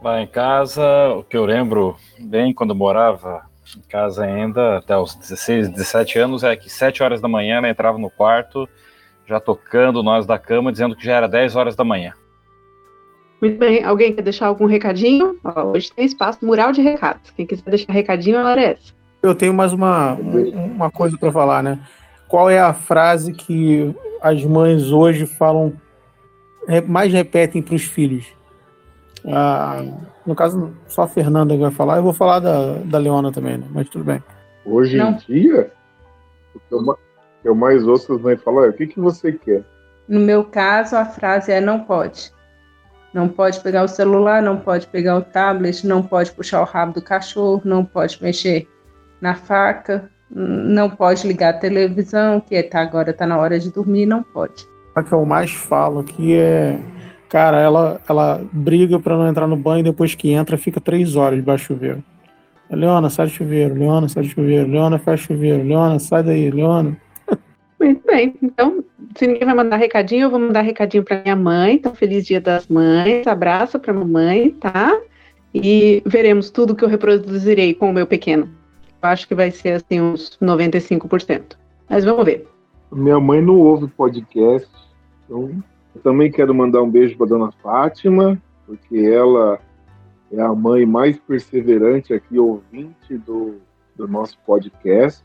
[0.00, 0.84] Lá em casa,
[1.16, 3.42] o que eu lembro bem quando morava
[3.76, 7.68] em casa ainda, até os 16, 17 anos, é que 7 horas da manhã ela
[7.68, 8.68] entrava no quarto,
[9.26, 12.12] já tocando nós da cama, dizendo que já era 10 horas da manhã.
[13.40, 13.82] Muito bem.
[13.84, 15.36] Alguém quer deixar algum recadinho?
[15.42, 17.30] Ó, hoje tem espaço mural de recados.
[17.30, 18.94] Quem quiser deixar recadinho, a hora é essa.
[19.22, 21.78] Eu tenho mais uma, uma coisa para falar, né?
[22.28, 25.72] Qual é a frase que as mães hoje falam,
[26.86, 28.26] mais repetem para os filhos?
[29.26, 29.84] Ah,
[30.26, 33.66] no caso, só a Fernanda vai falar, eu vou falar da, da Leona também, né?
[33.70, 34.22] mas tudo bem.
[34.64, 35.10] Hoje não.
[35.10, 35.72] em dia,
[36.54, 36.98] o que eu,
[37.44, 39.62] eu mais ouço as mães falar o que, que você quer?
[40.08, 42.32] No meu caso, a frase é não pode.
[43.14, 46.94] Não pode pegar o celular, não pode pegar o tablet, não pode puxar o rabo
[46.94, 48.66] do cachorro, não pode mexer
[49.20, 54.06] na faca, não pode ligar a televisão, que tá, agora está na hora de dormir,
[54.06, 54.66] não pode.
[54.94, 56.78] A que eu mais falo aqui é
[57.32, 61.16] Cara, ela, ela briga para não entrar no banho e depois que entra fica três
[61.16, 62.04] horas debaixo do chuveiro.
[62.70, 63.74] Leona, sai do chuveiro.
[63.74, 64.68] Leona, sai do chuveiro.
[64.70, 65.62] Leona, fecha o chuveiro.
[65.66, 66.50] Leona, sai daí.
[66.50, 66.94] Leona.
[67.82, 68.34] Muito bem.
[68.40, 68.84] Então,
[69.16, 71.74] se ninguém vai mandar recadinho, eu vou mandar recadinho para minha mãe.
[71.74, 73.26] Então, feliz dia das mães.
[73.26, 75.00] Abraço para mamãe, tá?
[75.52, 78.48] E veremos tudo que eu reproduzirei com o meu pequeno.
[79.02, 81.56] Eu acho que vai ser assim uns 95%.
[81.90, 82.46] Mas vamos ver.
[82.92, 84.70] Minha mãe não ouve podcast,
[85.24, 85.50] então
[85.94, 89.58] eu também quero mandar um beijo para dona Fátima, porque ela
[90.30, 93.56] é a mãe mais perseverante aqui, ouvinte do,
[93.96, 95.24] do nosso podcast.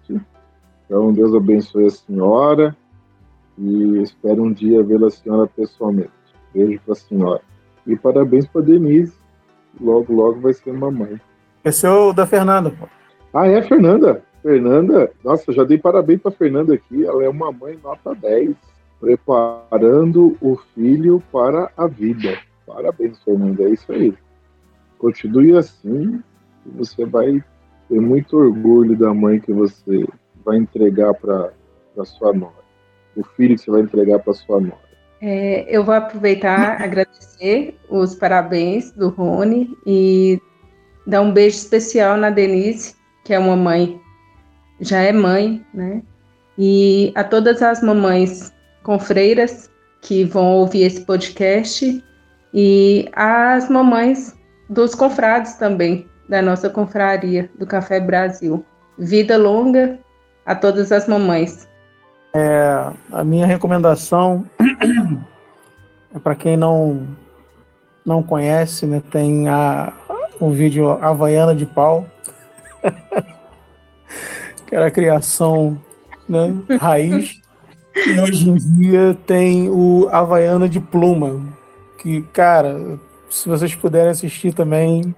[0.88, 2.76] Então, Deus abençoe a senhora
[3.58, 6.10] e espero um dia vê-la senhora pessoalmente.
[6.54, 7.42] Beijo para a senhora.
[7.86, 9.14] E parabéns para Denise.
[9.80, 11.20] Logo, logo vai ser mamãe.
[11.64, 12.74] Esse é o da Fernanda.
[13.34, 14.24] Ah, é, Fernanda?
[14.42, 17.06] Fernanda, nossa, já dei parabéns para Fernanda aqui.
[17.06, 18.56] Ela é uma mãe nota 10.
[19.00, 22.38] preparando o filho para a vida.
[22.66, 24.14] Parabéns, Fernanda, é isso aí.
[24.98, 26.22] Continue assim,
[26.66, 27.44] você vai
[27.88, 30.08] ter muito orgulho da mãe que você
[30.48, 31.52] vai entregar para
[32.06, 32.64] sua nora,
[33.18, 34.88] o filho que você vai entregar para sua nora.
[35.20, 40.41] É, eu vou aproveitar agradecer os parabéns do Rony e
[41.06, 42.95] dar um beijo especial na Denise,
[43.26, 44.00] que é uma mãe,
[44.80, 46.02] já é mãe, né?
[46.58, 49.70] E a todas as mamães com freiras
[50.02, 52.04] que vão ouvir esse podcast
[52.54, 54.36] e as mamães
[54.70, 58.66] dos confrades também, da nossa confraria do Café Brasil.
[58.98, 60.00] Vida longa
[60.48, 61.68] a todas as mamães.
[62.34, 64.45] É, a minha recomendação
[66.16, 67.06] é para quem não
[68.06, 69.91] não conhece, né, tem a,
[70.39, 72.06] o vídeo Havaiana de Pau,
[74.66, 75.78] que era a criação
[76.28, 77.41] né, raiz,
[77.93, 81.54] e hoje em dia tem o Havaiana de Pluma,
[81.98, 82.98] que, cara,
[83.30, 85.14] se vocês puderem assistir também,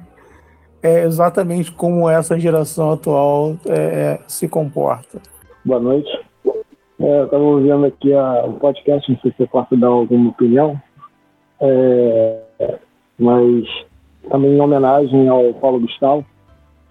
[0.82, 5.19] é exatamente como essa geração atual é, é se comporta.
[5.65, 6.09] Boa noite.
[6.99, 10.30] É, eu estava ouvindo aqui a, o podcast, não sei se você posso dar alguma
[10.30, 10.80] opinião,
[11.61, 12.39] é,
[13.17, 13.65] mas
[14.30, 16.25] também em homenagem ao Paulo Gustavo,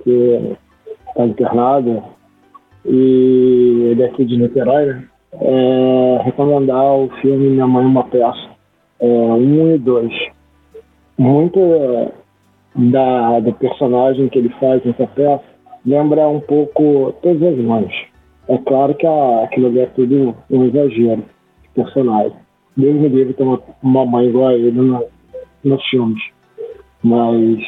[0.03, 0.57] que
[1.09, 2.03] está internado,
[2.85, 5.09] e ele é aqui de Niterói, né?
[5.41, 8.49] É, recomendar o filme Minha Mãe Uma Peça,
[8.99, 10.13] é, um e dois.
[11.19, 11.59] Muito
[12.79, 15.43] da, do personagem que ele faz nessa peça
[15.85, 17.93] lembra um pouco todas as mães.
[18.49, 21.25] É claro que a, aquilo ali é tudo um exagero
[21.63, 22.37] de personagem.
[22.77, 25.05] Deus me livre ter uma, uma mãe igual a ele no,
[25.65, 26.23] nos filmes.
[27.03, 27.59] Mas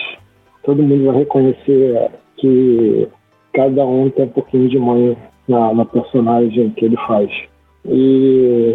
[0.63, 3.09] todo mundo vai reconhecer que
[3.53, 5.17] cada um tem um pouquinho de mãe
[5.49, 7.31] na, na personagem que ele faz.
[7.85, 8.75] E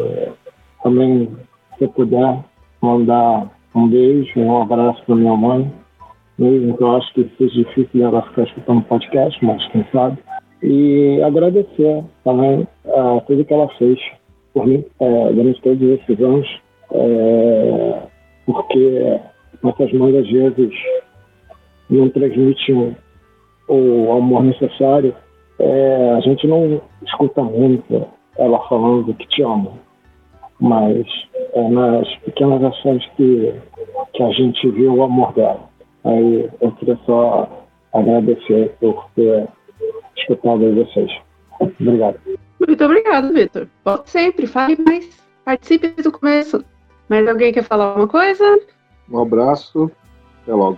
[0.83, 1.29] também,
[1.77, 2.43] se eu puder,
[2.81, 5.71] mandar um beijo, um abraço para minha mãe,
[6.37, 10.17] mesmo que eu acho que seja difícil ela ficar escutando podcast, mas quem sabe.
[10.61, 13.99] E agradecer também a tudo que ela fez
[14.53, 16.47] por mim é, durante todos esses anos,
[16.91, 18.01] é,
[18.45, 19.19] porque
[19.61, 20.73] nossas mães às vezes
[21.89, 22.95] não transmitem
[23.67, 25.13] o amor necessário.
[25.59, 28.07] É, a gente não escuta muito
[28.37, 29.71] ela falando que te ama,
[30.59, 31.05] mas
[31.53, 33.53] é nas pequenas ações que,
[34.13, 35.74] que a gente vê o amor dela.
[36.05, 39.47] Aí eu queria só agradecer por ter
[40.15, 41.11] escutado vocês.
[41.59, 42.19] Obrigado.
[42.65, 43.67] Muito obrigado, Vitor.
[43.83, 45.09] Volte sempre, fale mais.
[45.43, 46.63] Participe do começo.
[47.09, 48.59] Mais alguém quer falar alguma coisa?
[49.09, 49.91] Um abraço.
[50.43, 50.77] Até logo.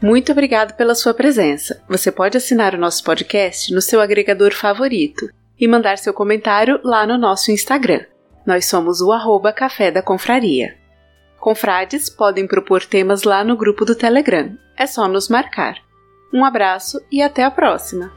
[0.00, 1.80] Muito obrigado pela sua presença.
[1.88, 5.28] Você pode assinar o nosso podcast no seu agregador favorito
[5.58, 8.00] e mandar seu comentário lá no nosso Instagram.
[8.46, 10.76] Nós somos o arroba Café da Confraria.
[11.38, 14.56] Confrades podem propor temas lá no grupo do Telegram.
[14.76, 15.76] É só nos marcar.
[16.32, 18.12] Um abraço e até a próxima!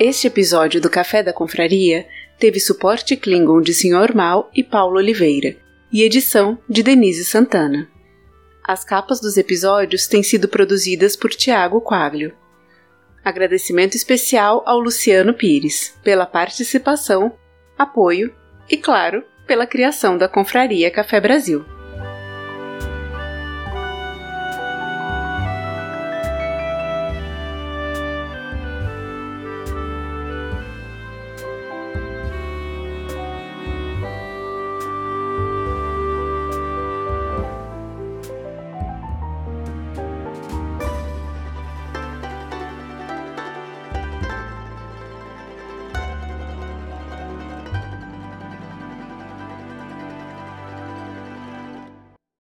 [0.00, 2.06] Este episódio do Café da Confraria
[2.38, 4.14] teve suporte Klingon de Sr.
[4.14, 5.56] Mal e Paulo Oliveira
[5.92, 7.88] e edição de Denise Santana.
[8.62, 12.32] As capas dos episódios têm sido produzidas por Tiago Quaglio.
[13.28, 17.36] Agradecimento especial ao Luciano Pires pela participação,
[17.76, 18.34] apoio
[18.70, 21.62] e, claro, pela criação da Confraria Café Brasil.